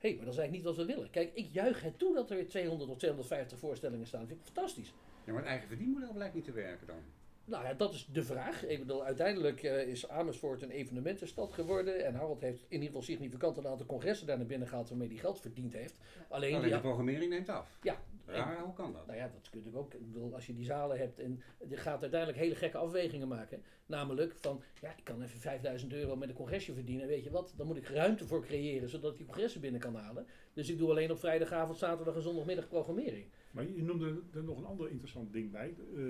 [0.00, 1.10] hey, maar dat is eigenlijk niet wat we willen.
[1.10, 4.46] Kijk, ik juich het toe dat er 200 of 250 voorstellingen staan, dat vind ik
[4.52, 4.92] fantastisch.
[5.24, 6.96] Ja, maar het eigen verdienmodel blijkt niet te werken dan.
[7.44, 8.66] Nou ja, dat is de vraag.
[8.66, 12.04] Ik bedoel, uiteindelijk eh, is Amersfoort een evenementenstad geworden.
[12.04, 15.08] En Harold heeft in ieder geval significant een aantal congressen daar naar binnen gehaald waarmee
[15.08, 15.94] hij geld verdiend heeft.
[16.28, 17.78] Alleen, Alleen die- de programmering neemt af.
[17.82, 18.00] Ja.
[18.30, 19.06] Raar, hoe kan dat?
[19.06, 19.94] nou ja, dat kun je natuurlijk ook.
[19.94, 23.62] Ik bedoel, als je die zalen hebt en je gaat uiteindelijk hele gekke afwegingen maken.
[23.86, 27.06] Namelijk van, ja, ik kan even 5000 euro met een congresje verdienen.
[27.06, 29.94] Weet je wat, dan moet ik ruimte voor creëren zodat ik die congressen binnen kan
[29.94, 30.26] halen.
[30.52, 33.26] Dus ik doe alleen op vrijdagavond, zaterdag en zondagmiddag programmering.
[33.50, 35.74] Maar je noemde er nog een ander interessant ding bij.
[35.96, 36.02] Eh,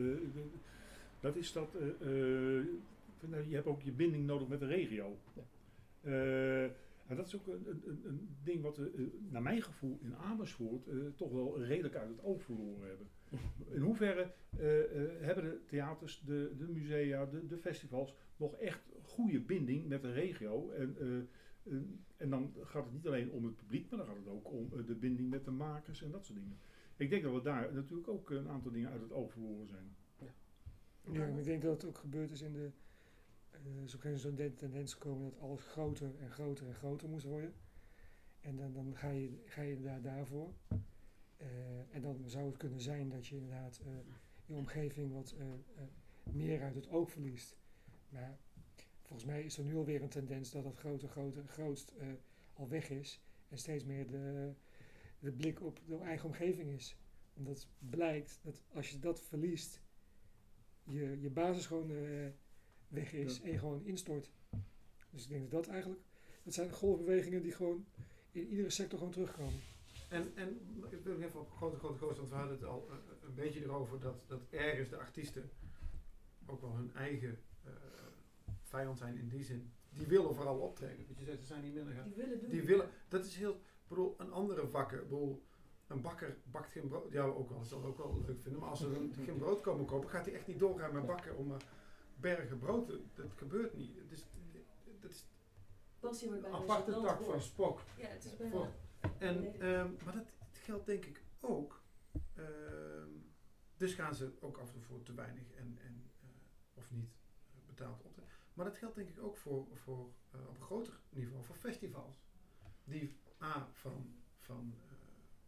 [1.20, 2.66] dat is dat eh, eh,
[3.20, 5.16] nou, je hebt ook je binding nodig met de regio.
[5.34, 5.42] Ja.
[7.10, 10.16] En dat is ook een, een, een- ding wat we, eh, naar mijn gevoel, in
[10.16, 13.08] Amersfoort eh, toch wel redelijk uit het oog verloren hebben.
[13.76, 14.58] In hoeverre eh,
[15.20, 20.12] hebben de theaters, de, de musea, de, de festivals nog echt goede binding met de
[20.12, 20.70] regio?
[20.70, 20.96] En,
[22.16, 24.86] en, dan gaat het niet alleen om het publiek, maar dan gaat het ook om
[24.86, 26.58] de binding met de makers en dat soort dingen.
[26.96, 29.96] Ik denk dat we daar natuurlijk ook een aantal dingen uit het oog verloren zijn.
[31.12, 32.70] Ja, maar ik denk dat het ook gebeurd is in de.
[33.64, 36.66] Eh is op een gegeven moment zo'n de- tendens gekomen dat alles groter en groter
[36.66, 37.54] en groter moest worden.
[38.40, 40.52] En dan, dan ga, je, ga je daar daarvoor.
[41.36, 43.92] Eh, en dan zou het kunnen zijn dat je inderdaad eh,
[44.46, 45.34] je omgeving wat
[46.32, 47.56] meer uit het oog verliest.
[48.08, 48.38] Maar
[49.02, 51.92] volgens mij is er nu alweer een tendens dat dat groter, groter, grootst
[52.52, 53.20] al weg is.
[53.48, 54.52] En steeds meer de,
[55.18, 56.96] de blik op de eigen omgeving is.
[57.34, 59.80] Omdat blijkt dat als je dat verliest,
[60.84, 61.90] je, je basis gewoon
[62.90, 63.44] weg is Ja.
[63.44, 64.30] en je gewoon instort.
[65.10, 66.00] Dus ik denk dat dat eigenlijk,
[66.42, 67.86] dat zijn golfbewegingen die gewoon
[68.32, 69.60] in iedere sector gewoon terugkomen.
[70.08, 70.60] En, en
[70.90, 72.96] ik wil even op grote, grote, grote, want we hadden het al eh,
[73.28, 75.50] een beetje erover dat, dat ergens de artiesten
[76.46, 77.72] ook wel hun eigen eh,
[78.62, 79.72] vijand zijn in die zin.
[79.90, 81.06] Die willen vooral optreden.
[81.08, 82.50] Dat je zegt, ze zijn niet minder Die willen doen.
[82.50, 84.98] Die willen, dat is heel, ik bedoel, een andere vakken.
[84.98, 85.42] Ik bedoel,
[85.86, 87.12] een bakker bakt geen brood.
[87.12, 88.60] Ja, ook wel, dat zal ook wel leuk vinden.
[88.60, 91.50] Maar als ze geen brood komen kopen, gaat hij echt niet doorgaan met bakken om
[91.52, 91.58] eh,
[92.20, 93.96] bergen brood Dat gebeurt niet.
[93.96, 94.24] Het is,
[96.00, 97.30] dat is wordt een aparte tak woord.
[97.30, 97.80] van spok.
[97.96, 98.52] Ja, het is bijna...
[98.52, 98.72] Voor-
[99.18, 101.82] En, ehm, maar dat geldt denk ik ook.
[102.34, 103.08] ehm,
[103.76, 106.28] dus gaan ze ook af en toe voor te weinig en, en, eh,
[106.74, 107.10] of niet
[107.54, 108.18] eh, betaald op.
[108.54, 112.22] Maar dat geldt denk ik ook voor, voor eh, op een groter niveau voor festivals.
[112.84, 114.74] Die A van, van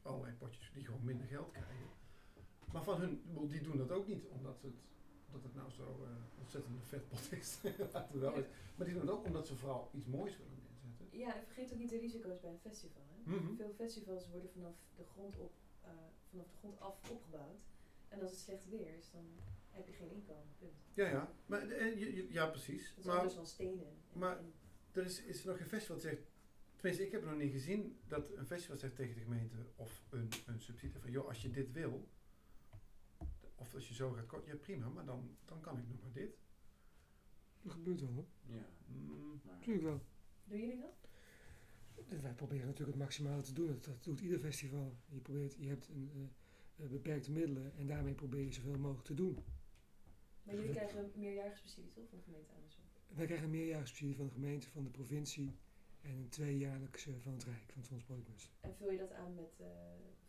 [0.03, 1.87] allerlei potjes die gewoon minder geld krijgen.
[2.73, 4.75] Maar van hun, die doen dat ook niet omdat het,
[5.33, 7.59] omdat het nou zo eh, ontzettend een vetpot is.
[8.21, 8.45] Wel Ja.
[8.77, 11.19] Maar die doen het ook omdat ze vooral iets moois willen neerzetten.
[11.19, 13.03] Ja, en vergeet ook niet de risico's bij een festival.
[13.13, 13.31] Hè?
[13.37, 13.55] Mhm.
[13.57, 15.91] Veel festivals worden vanaf de grond op, eh,
[16.31, 17.61] vanaf de grond af opgebouwd.
[18.09, 19.25] En als het slecht weer is, dan
[19.71, 20.43] heb je geen inkomen.
[20.59, 20.73] Punt.
[20.95, 21.33] Ja, ja.
[21.47, 22.89] Maar, en je- ja, precies.
[22.89, 23.87] Dat is Maar anders dan stenen.
[23.87, 24.53] En- maar- en-
[24.93, 26.23] er is, is er nog geen festival dat zegt...
[26.77, 30.29] Tenminste, ik heb nog niet gezien dat een festival zegt tegen de gemeente of een,
[30.47, 31.11] een subsidie van...
[31.11, 32.09] joh, als je dit wil,
[33.63, 36.13] of als je zo gaat korten, ja prima, maar dan, dan kan ik nog maar
[36.13, 36.39] dit.
[37.63, 38.27] Dat gebeurt wel hoor.
[38.47, 40.01] Ja, Mm, maar Natuurlijk wel.
[40.45, 41.09] Doen jullie dat?
[42.09, 43.67] En wij proberen natuurlijk het maximale te doen.
[43.67, 44.97] Dat, dat doet ieder festival.
[45.09, 49.07] Je, probeert, je hebt een, eh, eh, beperkte middelen en daarmee probeer je zoveel mogelijk
[49.07, 49.39] te doen.
[50.43, 53.01] Maar jullie krijgen een toch van de gemeente Amersfoort?
[53.07, 55.57] Wij krijgen een meerjaarssubsidie van de gemeente, van de provincie
[56.01, 58.53] en een tweejaarlijkse van het Rijk, van het Fonds.
[58.61, 59.67] En vul je dat aan met eh,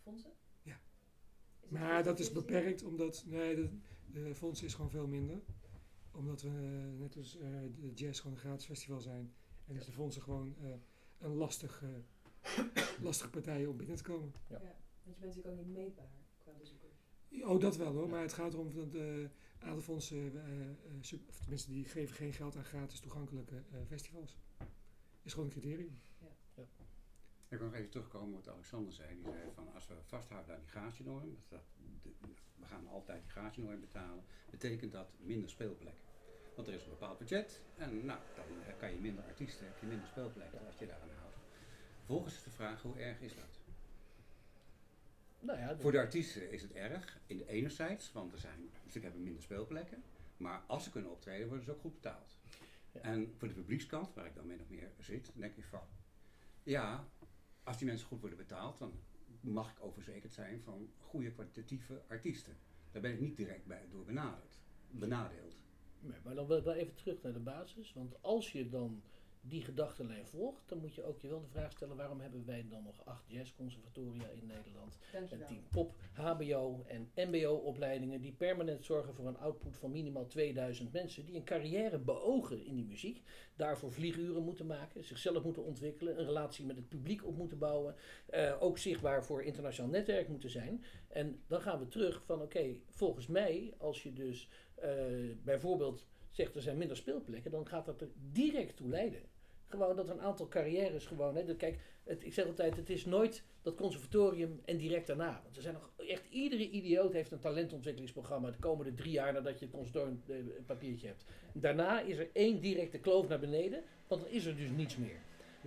[0.01, 0.31] fondsen?
[1.67, 2.33] Maar dat is 50-50?
[2.33, 3.69] beperkt omdat, nee, de,
[4.11, 5.41] de fonds is gewoon veel minder.
[6.11, 7.49] Omdat we, eh, net als eh,
[7.79, 9.33] de jazz, gewoon een gratis festival zijn.
[9.65, 10.67] En is de fondsen gewoon eh,
[11.19, 11.83] een lastig,
[13.01, 14.33] lastige partij om binnen te komen.
[14.49, 14.59] Ja,
[15.03, 17.03] want je bent natuurlijk ook niet meetbaar qua bezoekers.
[17.41, 21.39] Oh, dat wel hoor, maar het gaat erom dat de aantal fondsen, eh, eh, of
[21.39, 24.37] tenminste die geven geen geld aan gratis toegankelijke eh, festivals.
[25.21, 25.99] Is gewoon een criterium.
[27.53, 29.15] Ik wil nog even terugkomen op wat Alexander zei.
[29.15, 31.61] Die zei van als we vasthouden aan die gratienorm, dat
[32.03, 36.03] dat we gaan altijd die gratienorm betalen, betekent dat minder speelplekken.
[36.55, 38.45] Want er is een bepaald budget en nou, dan
[38.79, 41.35] kan je minder artiesten, heb je minder speelplekken als je daaraan houdt.
[41.97, 43.59] Vervolgens is de vraag, hoe erg is dat?
[45.39, 48.99] Nou ja, Voor de artiesten is het erg, in de enerzijds, want er zijn, ze
[48.99, 50.03] hebben minder speelplekken.
[50.37, 52.37] Maar als ze kunnen optreden, worden ze ook goed betaald.
[52.91, 53.01] Ja.
[53.01, 55.87] En voor de publiekskant, waar ik dan min of meer zit, denk ik van,
[56.63, 57.07] ja,
[57.63, 58.91] als die mensen goed worden betaald, dan
[59.39, 62.57] mag ik overzekerd zijn van goede kwalitatieve artiesten.
[62.91, 64.57] Daar ben ik niet direct bij door benaderd,
[64.89, 65.55] benadeeld.
[65.99, 67.93] Nee, maar dan wel even terug naar de basis.
[67.93, 69.03] Want als je dan
[69.45, 72.65] die gedachtenlijn volgt, dan moet je ook je wel de vraag stellen waarom hebben wij
[72.69, 79.13] dan nog acht jazzconservatoria in Nederland en tien pop, HBO en MBO-opleidingen die permanent zorgen
[79.13, 83.23] voor een output van minimaal 2000 mensen die een carrière beogen in die muziek,
[83.55, 87.95] daarvoor vlieguren moeten maken, zichzelf moeten ontwikkelen, een relatie met het publiek op moeten bouwen,
[88.25, 90.83] eh, ook zichtbaar voor internationaal netwerk moeten zijn.
[91.07, 94.91] En dan gaan we terug van oké, volgens mij, als je dus eh,
[95.43, 99.21] bijvoorbeeld zegt er zijn minder speelplekken, dan gaat dat er direct toe leiden.
[99.73, 101.35] Gewoon dat een aantal carrières gewoon.
[101.35, 105.39] Hè, dat, kijk, het, ik zeg altijd, het is nooit dat conservatorium en direct daarna.
[105.43, 109.59] Want er zijn nog echt, iedere idioot heeft een talentontwikkelingsprogramma de komende drie jaar nadat
[109.59, 111.23] je het conservatorium eh, papiertje hebt.
[111.53, 115.19] Daarna is er één directe kloof naar beneden, want dan is er dus niets meer.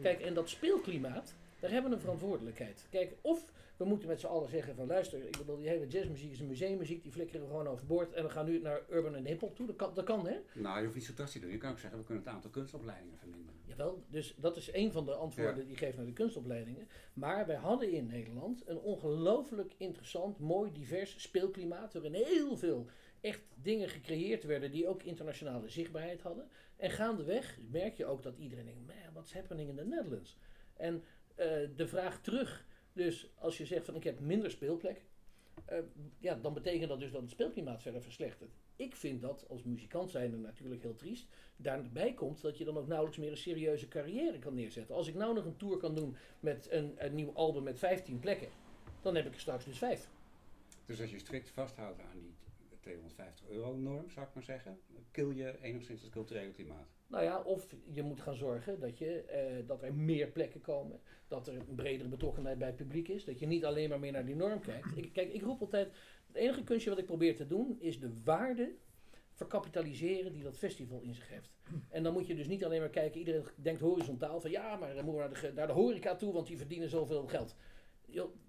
[0.02, 2.86] Kijk, en dat speelklimaat, daar hebben we een verantwoordelijkheid.
[2.90, 6.32] Kijk, of we moeten met z'n allen zeggen van luister, ik bedoel, die hele jazzmuziek
[6.32, 9.26] is een museummuziek, die flikkeren we gewoon overboord en we gaan nu naar urban en
[9.26, 9.66] hip-hop toe.
[9.66, 10.36] Dat kan, dat kan hè?
[10.54, 11.54] Nou, je hoeft niet zo drastisch te doen.
[11.54, 13.60] Je kan ook zeggen, we kunnen het aantal kunstopleidingen verminderen.
[13.64, 16.88] Jawel, dus dat is een van de antwoorden die ik geef naar de kunstopleidingen.
[17.12, 21.92] Maar wij hadden in Nederland een ongelooflijk interessant, mooi, divers speelklimaat.
[21.92, 22.86] Waarin heel veel
[23.20, 26.48] echt dingen gecreëerd werden die ook internationale zichtbaarheid hadden.
[26.76, 30.38] En gaandeweg merk je ook dat iedereen denkt, man, what's happening in the Netherlands?
[30.76, 31.04] En
[31.34, 31.46] eh,
[31.76, 32.66] de vraag terug,
[32.96, 35.02] dus als je zegt van ik heb minder speelplek,
[35.64, 35.78] eh,
[36.18, 38.50] ja, dan betekent dat dus dat het speelklimaat verder verslechtert.
[38.76, 41.26] Ik vind dat als muzikant zijnde natuurlijk heel triest.
[41.56, 44.94] Daarbij komt dat je dan ook nauwelijks meer een serieuze carrière kan neerzetten.
[44.94, 48.18] Als ik nou nog een tour kan doen met een, een nieuw album met 15
[48.18, 48.48] plekken,
[49.02, 50.08] dan heb ik er straks dus vijf.
[50.86, 52.34] Dus als je strikt vasthoudt aan die
[52.86, 54.78] 250 euro norm, zou ik maar zeggen,
[55.10, 56.88] kill je enigszins het culturele klimaat.
[57.06, 61.00] Nou ja, of je moet gaan zorgen dat, je, eh, dat er meer plekken komen.
[61.28, 63.24] Dat er een bredere betrokkenheid bij het publiek is.
[63.24, 64.96] Dat je niet alleen maar meer naar die norm kijkt.
[64.96, 65.92] Ik, kijk, ik roep altijd,
[66.26, 68.74] het enige kunstje wat ik probeer te doen, is de waarde
[69.32, 71.50] verkapitaliseren die dat festival in zich heeft.
[71.90, 74.94] En dan moet je dus niet alleen maar kijken, iedereen denkt horizontaal van ja, maar
[74.94, 77.56] dan moeten we naar de, de horeca toe, want die verdienen zoveel geld.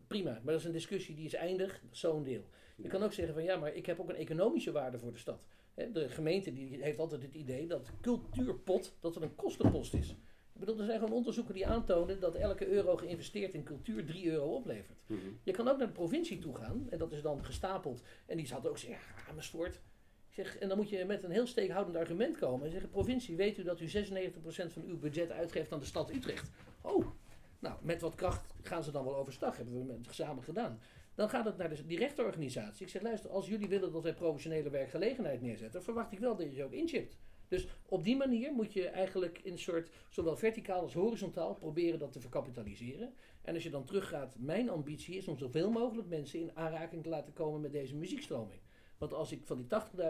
[0.08, 2.44] Prima, maar dat is een discussie die is eindig, zo'n deel.
[2.82, 5.17] Je kan ook zeggen van ja, maar ik heb ook een economische waarde voor de
[5.17, 5.45] stad.
[5.73, 10.15] De gemeente die heeft altijd het idee dat cultuurpot dat het een kostenpost is.
[10.53, 14.32] Ik bedoel, er zijn gewoon onderzoeken die aantonen dat elke euro geïnvesteerd in cultuur 3
[14.32, 15.03] euro oplevert.
[15.07, 15.19] Mhm.
[15.43, 18.01] Je kan ook naar de provincie toe gaan en dat is dan gestapeld.
[18.25, 19.75] En die zat ook zeggen, ja, Amersfoort.
[20.28, 23.36] Ik zeg, en dan moet je met een heel steekhoudend argument komen en zeggen, provincie,
[23.36, 26.51] weet u dat u 96% van uw budget uitgeeft aan de stad Utrecht?
[26.82, 27.05] Oh,
[27.59, 30.80] nou, met wat kracht gaan ze dan wel overstag, hebben we met samen gedaan.
[31.18, 32.86] Dan gaat het naar de, die rechtenorganisatie.
[32.86, 36.45] Ik zeg, luister, als jullie willen dat wij professionele werkgelegenheid neerzetten, verwacht ik wel dat
[36.45, 37.18] je ze ook inchipt.
[37.47, 41.99] Dus op die manier moet je eigenlijk in een soort, zowel verticaal als horizontaal, proberen
[41.99, 43.13] dat te verkapitaliseren.
[43.41, 47.09] En als je dan teruggaat, mijn ambitie is om zoveel mogelijk mensen in aanraking te
[47.09, 48.61] laten komen met deze muziekstroming.
[48.97, 49.68] Want als ik van die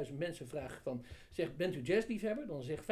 [0.08, 2.48] 80.000 mensen vraag van, zeg, bent u jazzliefhebber?
[2.48, 2.86] Dan zegt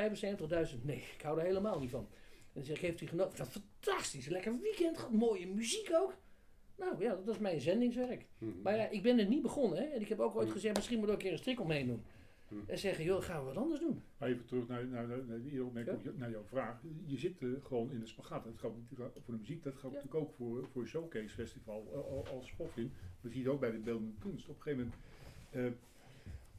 [0.74, 2.10] 75.000, nee, ik hou er helemaal niet van.
[2.54, 3.46] En zeg ik, heeft u genoten?
[3.46, 6.24] Fantastisch, lekker weekend mooie muziek ook.
[6.78, 8.26] Nou ja, dat is mijn zendingswerk.
[8.38, 8.62] Mhm.
[8.64, 9.78] Maar ja, ik ben er niet begonnen.
[9.80, 9.84] Hè?
[9.86, 11.88] En ik heb ook ooit gezegd, misschien moet ik ook een keer een strik omheen
[11.88, 12.02] doen.
[12.48, 12.56] Hm.
[12.68, 14.02] En zeggen, joh, gaan we wat anders doen.
[14.18, 16.12] Maar even terug naar, naar, naar, naar, die opmerking, Ja.
[16.18, 16.82] naar jouw vraag.
[17.06, 18.44] Je zit eh, gewoon in de spagaat.
[18.44, 20.02] Dat geldt natuurlijk ook voor de muziek, dat geldt Ja.
[20.02, 22.92] natuurlijk ook voor, voor een showcase festival eh, al- als Spoffin.
[23.22, 24.50] We zien het ook bij de beeldende kunst.
[24.50, 24.92] Op een gegeven
[25.52, 25.80] moment, eh,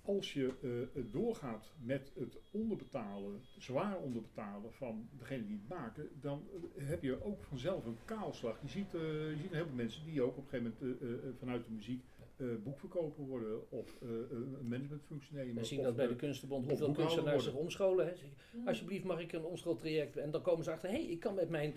[0.06, 6.42] als je eh, doorgaat met het onderbetalen, zwaar onderbetalen van degene die het maken, dan
[6.76, 8.58] eh, heb je ook vanzelf een kaalslag.
[8.62, 11.64] Je ziet, eh, je ziet een heleboel mensen die ook op een gegeven moment vanuit
[11.64, 12.02] de muziek
[12.36, 15.54] eh, boekverkoper worden of eh, een managementfunctie nemen.
[15.54, 18.06] We zien of, dat bij de Kunstenbond, of hoeveel kunstenaars zich omscholen.
[18.06, 18.16] Hè.
[18.16, 18.68] Zeg, Mm.
[18.68, 20.16] Alsjeblieft mag ik een omschooltraject.
[20.16, 21.74] En dan komen ze achter, hé, hey, ik kan met mijn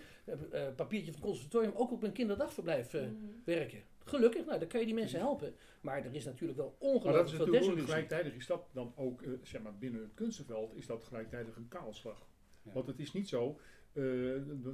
[0.76, 3.42] papiertje van het conservatorium ook op een kinderdagverblijf eh, Mm.
[3.44, 3.80] werken.
[4.10, 5.56] Gelukkig, nou, dan kan je die mensen helpen.
[5.82, 7.94] Maar er is natuurlijk wel Maar dat is ongelooflijk veel natuurlijk desillusie.
[7.94, 11.68] gelijktijdig is dat dan ook, eh, zeg maar, binnen het kunstenveld is dat gelijktijdig een
[11.68, 12.28] kaalslag.
[12.62, 12.72] Ja.
[12.74, 13.60] Want het is niet zo,
[13.94, 14.04] eh,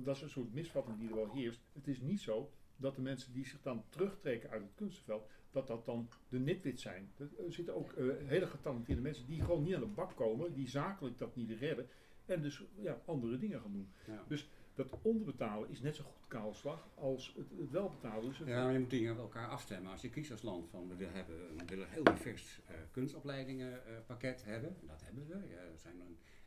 [0.04, 1.60] dat is een soort misvatting die er wel heerst.
[1.74, 5.68] Het is niet zo dat de mensen die zich dan terugtrekken uit het kunstenveld, dat
[5.68, 7.12] dat dan de nitwit zijn.
[7.18, 10.70] Er zitten ook eh, hele getalenteerde mensen die gewoon niet aan de bak komen, die
[10.70, 11.88] zakelijk dat niet redden
[12.26, 13.90] en dus ja, andere dingen gaan doen.
[14.08, 14.24] Ja.
[14.28, 18.30] Dus dat onderbetalen is net zo goed kaalslag als het, het welbetalen.
[18.30, 19.92] Dus Ja, maar je moet dingen met elkaar afstemmen.
[19.92, 22.76] Als je kiest als land van we willen, hebben, we willen een heel divers eh
[22.92, 25.48] kunstopleidingenpakket hebben, en dat hebben we.
[25.48, 25.96] Ja, er zijn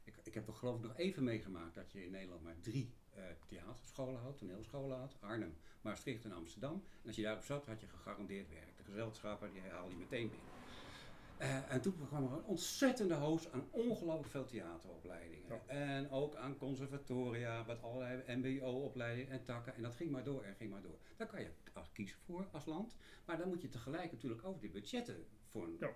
[0.04, 2.92] ik, ik heb toch geloof ik nog even meegemaakt dat je in Nederland maar drie
[3.14, 5.16] eh, theaterscholen had, toneelscholen had.
[5.20, 6.82] Arnhem, Maastricht en Amsterdam.
[7.02, 8.76] En als je daarop zat, had je gegarandeerd werk.
[8.76, 10.57] De gezelschappen die haalde je meteen binnen.
[11.38, 15.48] Eh, en toen kwam er een ontzettende hoos aan ongelooflijk veel theateropleidingen.
[15.48, 15.62] Ja.
[15.66, 19.74] En ook aan conservatoria, met allerlei mbo-opleidingen en takken.
[19.74, 20.98] En dat ging maar door en ging maar door.
[21.16, 22.96] Daar kan je als kiezen voor als land.
[23.26, 25.90] Maar dan moet je tegelijk natuurlijk ook die budgetten voor Ja.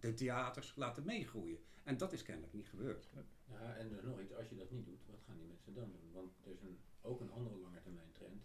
[0.00, 1.58] de theaters laten meegroeien.
[1.84, 3.08] En dat is kennelijk niet gebeurd.
[3.48, 5.74] Ja, en er is nog iets, als je dat niet doet, wat gaan die mensen
[5.74, 6.12] dan doen?
[6.12, 8.42] Want er is een, ook een andere langetermijn trend.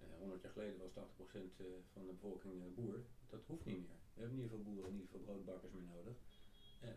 [0.00, 3.00] Eh 100 jaar geleden was 80% eh, van de bevolking eh, boer.
[3.26, 3.96] Dat hoeft niet meer.
[4.18, 6.16] We hebben niet veel boeren, niet veel broodbakkers meer nodig.
[6.80, 6.88] Eh,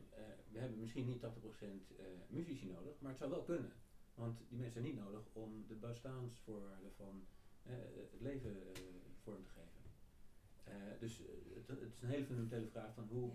[0.52, 3.72] we hebben misschien niet 80% eh muzici nodig, maar het zou wel kunnen.
[4.14, 7.26] Want die mensen zijn niet nodig om de bestaansvoorwaarden van
[7.64, 7.74] eh,
[8.12, 8.56] het leven
[9.24, 9.70] vorm te geven.
[11.00, 11.22] Dus
[11.68, 13.32] het, is een hele fundamentele vraag van hoe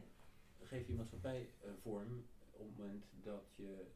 [0.62, 3.86] geef je maatschappij vorm op het moment dat je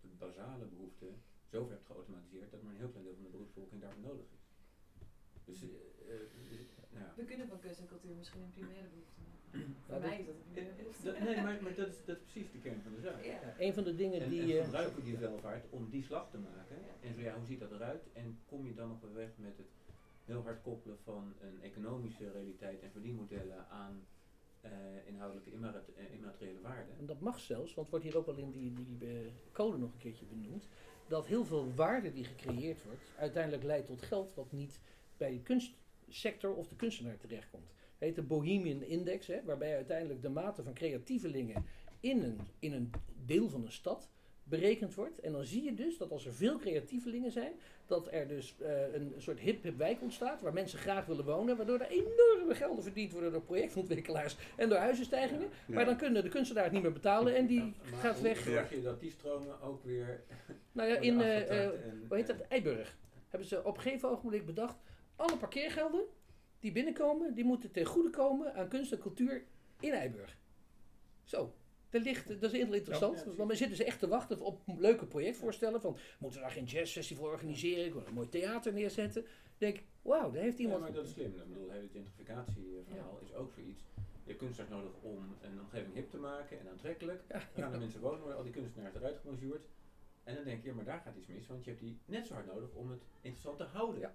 [0.00, 3.80] de basale behoeften zover hebt geautomatiseerd dat maar een heel klein deel van de beroepsbevolking
[3.80, 4.45] daarvoor nodig is.
[5.46, 5.68] Dus, eh,
[6.14, 6.20] eh,
[6.92, 7.12] ja.
[7.16, 9.74] We kunnen van kunst en cultuur misschien een primaire behoefte maken.
[9.86, 11.10] Voor Ja, mij dat- is dat een primaire eh, behoefte.
[11.24, 13.24] nee, maar, maar dat, is, dat is precies de kern van de zaak.
[13.24, 13.32] Ja.
[13.40, 14.58] Ja, een van de dingen En, die...
[14.58, 16.76] en gebruiken die welvaart om die slag te maken.
[16.76, 17.08] Ja.
[17.08, 18.02] En zo ja, hoe ziet dat eruit?
[18.12, 19.66] En kom je dan op een weg met het
[20.24, 24.06] heel hard koppelen van een economische realiteit en verdienmodellen aan
[24.60, 24.70] eh,
[25.06, 25.82] inhoudelijke imma-
[26.12, 26.98] immateriële waarden?
[26.98, 28.98] En dat mag zelfs, want wordt hier ook wel in die, die
[29.52, 30.68] code nog een keertje benoemd,
[31.08, 34.80] dat heel veel waarde die gecreëerd wordt, uiteindelijk leidt tot geld wat niet
[35.16, 37.68] bij de kunstsector of de kunstenaar terechtkomt.
[37.68, 41.64] Het heet de Bohemian Index, hè, waarbij uiteindelijk de mate van creatievelingen
[42.00, 42.90] in een, in een
[43.26, 44.08] deel van een stad
[44.44, 45.20] berekend wordt.
[45.20, 47.52] En dan zie je dus dat als er veel creatievelingen zijn,
[47.86, 51.78] dat er dus eh, een soort hip-hip wijk ontstaat waar mensen graag willen wonen, waardoor
[51.80, 55.48] er enorme gelden verdiend worden door projectontwikkelaars en door huizenstijgingen.
[55.66, 55.74] Ja.
[55.74, 58.38] Maar dan kunnen de kunstenaars niet meer betalen en die Ja, maar gaat hoe weg.
[58.38, 60.20] zorg je dat die stromen ook weer
[60.72, 62.96] Nou ja, in, eh, eh, en- hoe heet dat, Eiburg,
[63.28, 64.76] hebben ze op een gegeven ogenblik bedacht,
[65.16, 66.04] alle parkeergelden
[66.58, 69.44] die binnenkomen, die moeten ten goede komen aan kunst en cultuur
[69.80, 70.38] in Eiburg.
[71.24, 71.54] Zo.
[71.90, 74.60] Er ligt, dat is heel interessant, Ja, want dan zitten ze echt te wachten op
[74.78, 79.22] leuke projectvoorstellen van, moeten we daar geen jazzfestival organiseren, ik wil een mooi theater neerzetten.
[79.22, 80.80] Dan denk ik, wauw, daar heeft Ja, iemand...
[80.80, 81.26] maar dat is slim.
[81.26, 83.82] Ik bedoel, het gentrificatieverhaal is ook zoiets.
[83.94, 87.22] Je hebt kunstenaars nodig om een omgeving hip te maken en aantrekkelijk.
[87.28, 87.42] Ja.
[87.54, 89.68] Dan gaan de mensen wonen, worden al die kunstenaars eruit gebonjourd.
[90.24, 92.26] En dan denk je, ja, maar daar gaat iets mis, want je hebt die net
[92.26, 94.00] zo hard nodig om het interessant te houden.
[94.00, 94.14] Ja.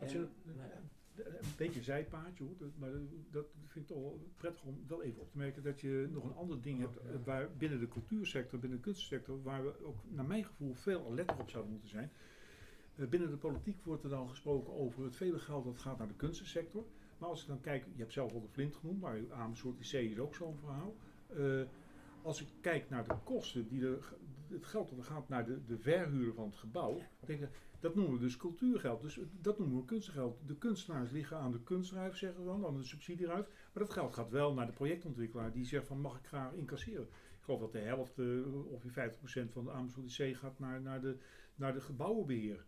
[0.00, 0.80] En, je- nou ja.
[1.24, 2.44] Een beetje een zijpaadje
[2.78, 2.90] maar
[3.30, 6.24] dat- vind ik toch wel prettig om wel even op te merken dat je nog
[6.24, 9.96] een ander ding hebt eh, waar binnen de cultuursector, binnen de kunstsector, waar we ook
[10.08, 12.10] naar mijn gevoel veel alerter op zouden moeten zijn.
[12.96, 16.08] Eh, binnen de politiek wordt er dan gesproken over het vele geld dat gaat naar
[16.08, 16.84] de kunstensector.
[17.18, 19.92] Maar als ik dan kijk, je hebt zelf al de Flint genoemd, maar Amersfoort IC
[20.10, 20.94] is ook zo'n verhaal.
[21.26, 21.62] Eh,
[22.22, 24.12] als ik kijk naar de kosten, die er,
[24.48, 27.48] het geld dat er gaat naar de, de verhuur van het gebouw, denk ik,
[27.80, 29.02] dat noemen we dus cultuurgeld.
[29.02, 30.40] Dus dat noemen we kunstgeld.
[30.46, 33.46] De kunstenaars liggen aan de kunstruif, zeggen we dan, aan de subsidieruif.
[33.46, 37.08] Maar dat geld gaat wel naar de projectontwikkelaar die zegt van mag ik graag incasseren.
[37.38, 41.16] Ik geloof dat de helft, eh, ongeveer 50% van de Amersfoort gaat naar, naar, de,
[41.54, 42.64] naar de gebouwenbeheer.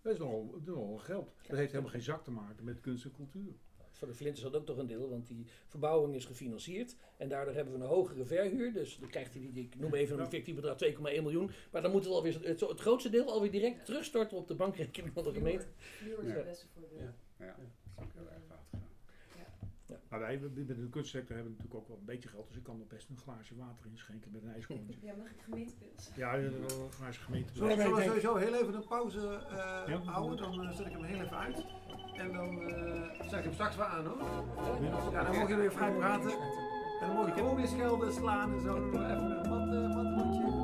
[0.00, 1.34] Dat is nogal, nogal geld.
[1.46, 3.54] Dat heeft helemaal geen zak te maken met kunst en cultuur.
[4.02, 6.96] Voor de Flint is dat ook toch een deel, want die verbouwing is gefinancierd.
[7.16, 8.72] En daardoor hebben we een hogere verhuur.
[8.72, 11.50] Dus dan krijgt hij, die, ik noem even een fictief bedrag, 2,1 miljoen.
[11.70, 15.12] Maar dan moet het, alweer, het, het grootste deel alweer direct terugstorten op de bankrekening
[15.12, 15.66] van de gemeente.
[16.04, 16.34] Ja.
[16.34, 17.00] het beste voorbeeld.
[17.00, 17.46] Ja.
[17.46, 18.51] Ja, dat is ook heel erg fout gedaan.
[20.12, 22.46] Maar wij we- binnen de kunstsector hebben natuurlijk ook wel een beetje geld.
[22.48, 24.98] Dus ik kan er best een glaasje water inschenken met een ijsklontje.
[25.02, 26.10] Ja, mag ik gemeentepils?
[26.16, 27.52] Ja, wel een glaasje gemeente.
[27.52, 29.18] Zullen we ik denk- sowieso heel even een pauze
[29.50, 29.96] eh, Ja.
[30.04, 30.36] houden?
[30.36, 31.64] Dan eh, zet ik hem heel even uit.
[32.16, 34.18] En dan eh, zet ik hem straks weer aan hoor.
[35.12, 36.30] Ja, dan mogen jullie weer vrij praten.
[37.00, 38.76] En dan mogen je gewoon weer schelden, slaan en zo.
[38.76, 40.61] Even een mat, uh, matwoordje.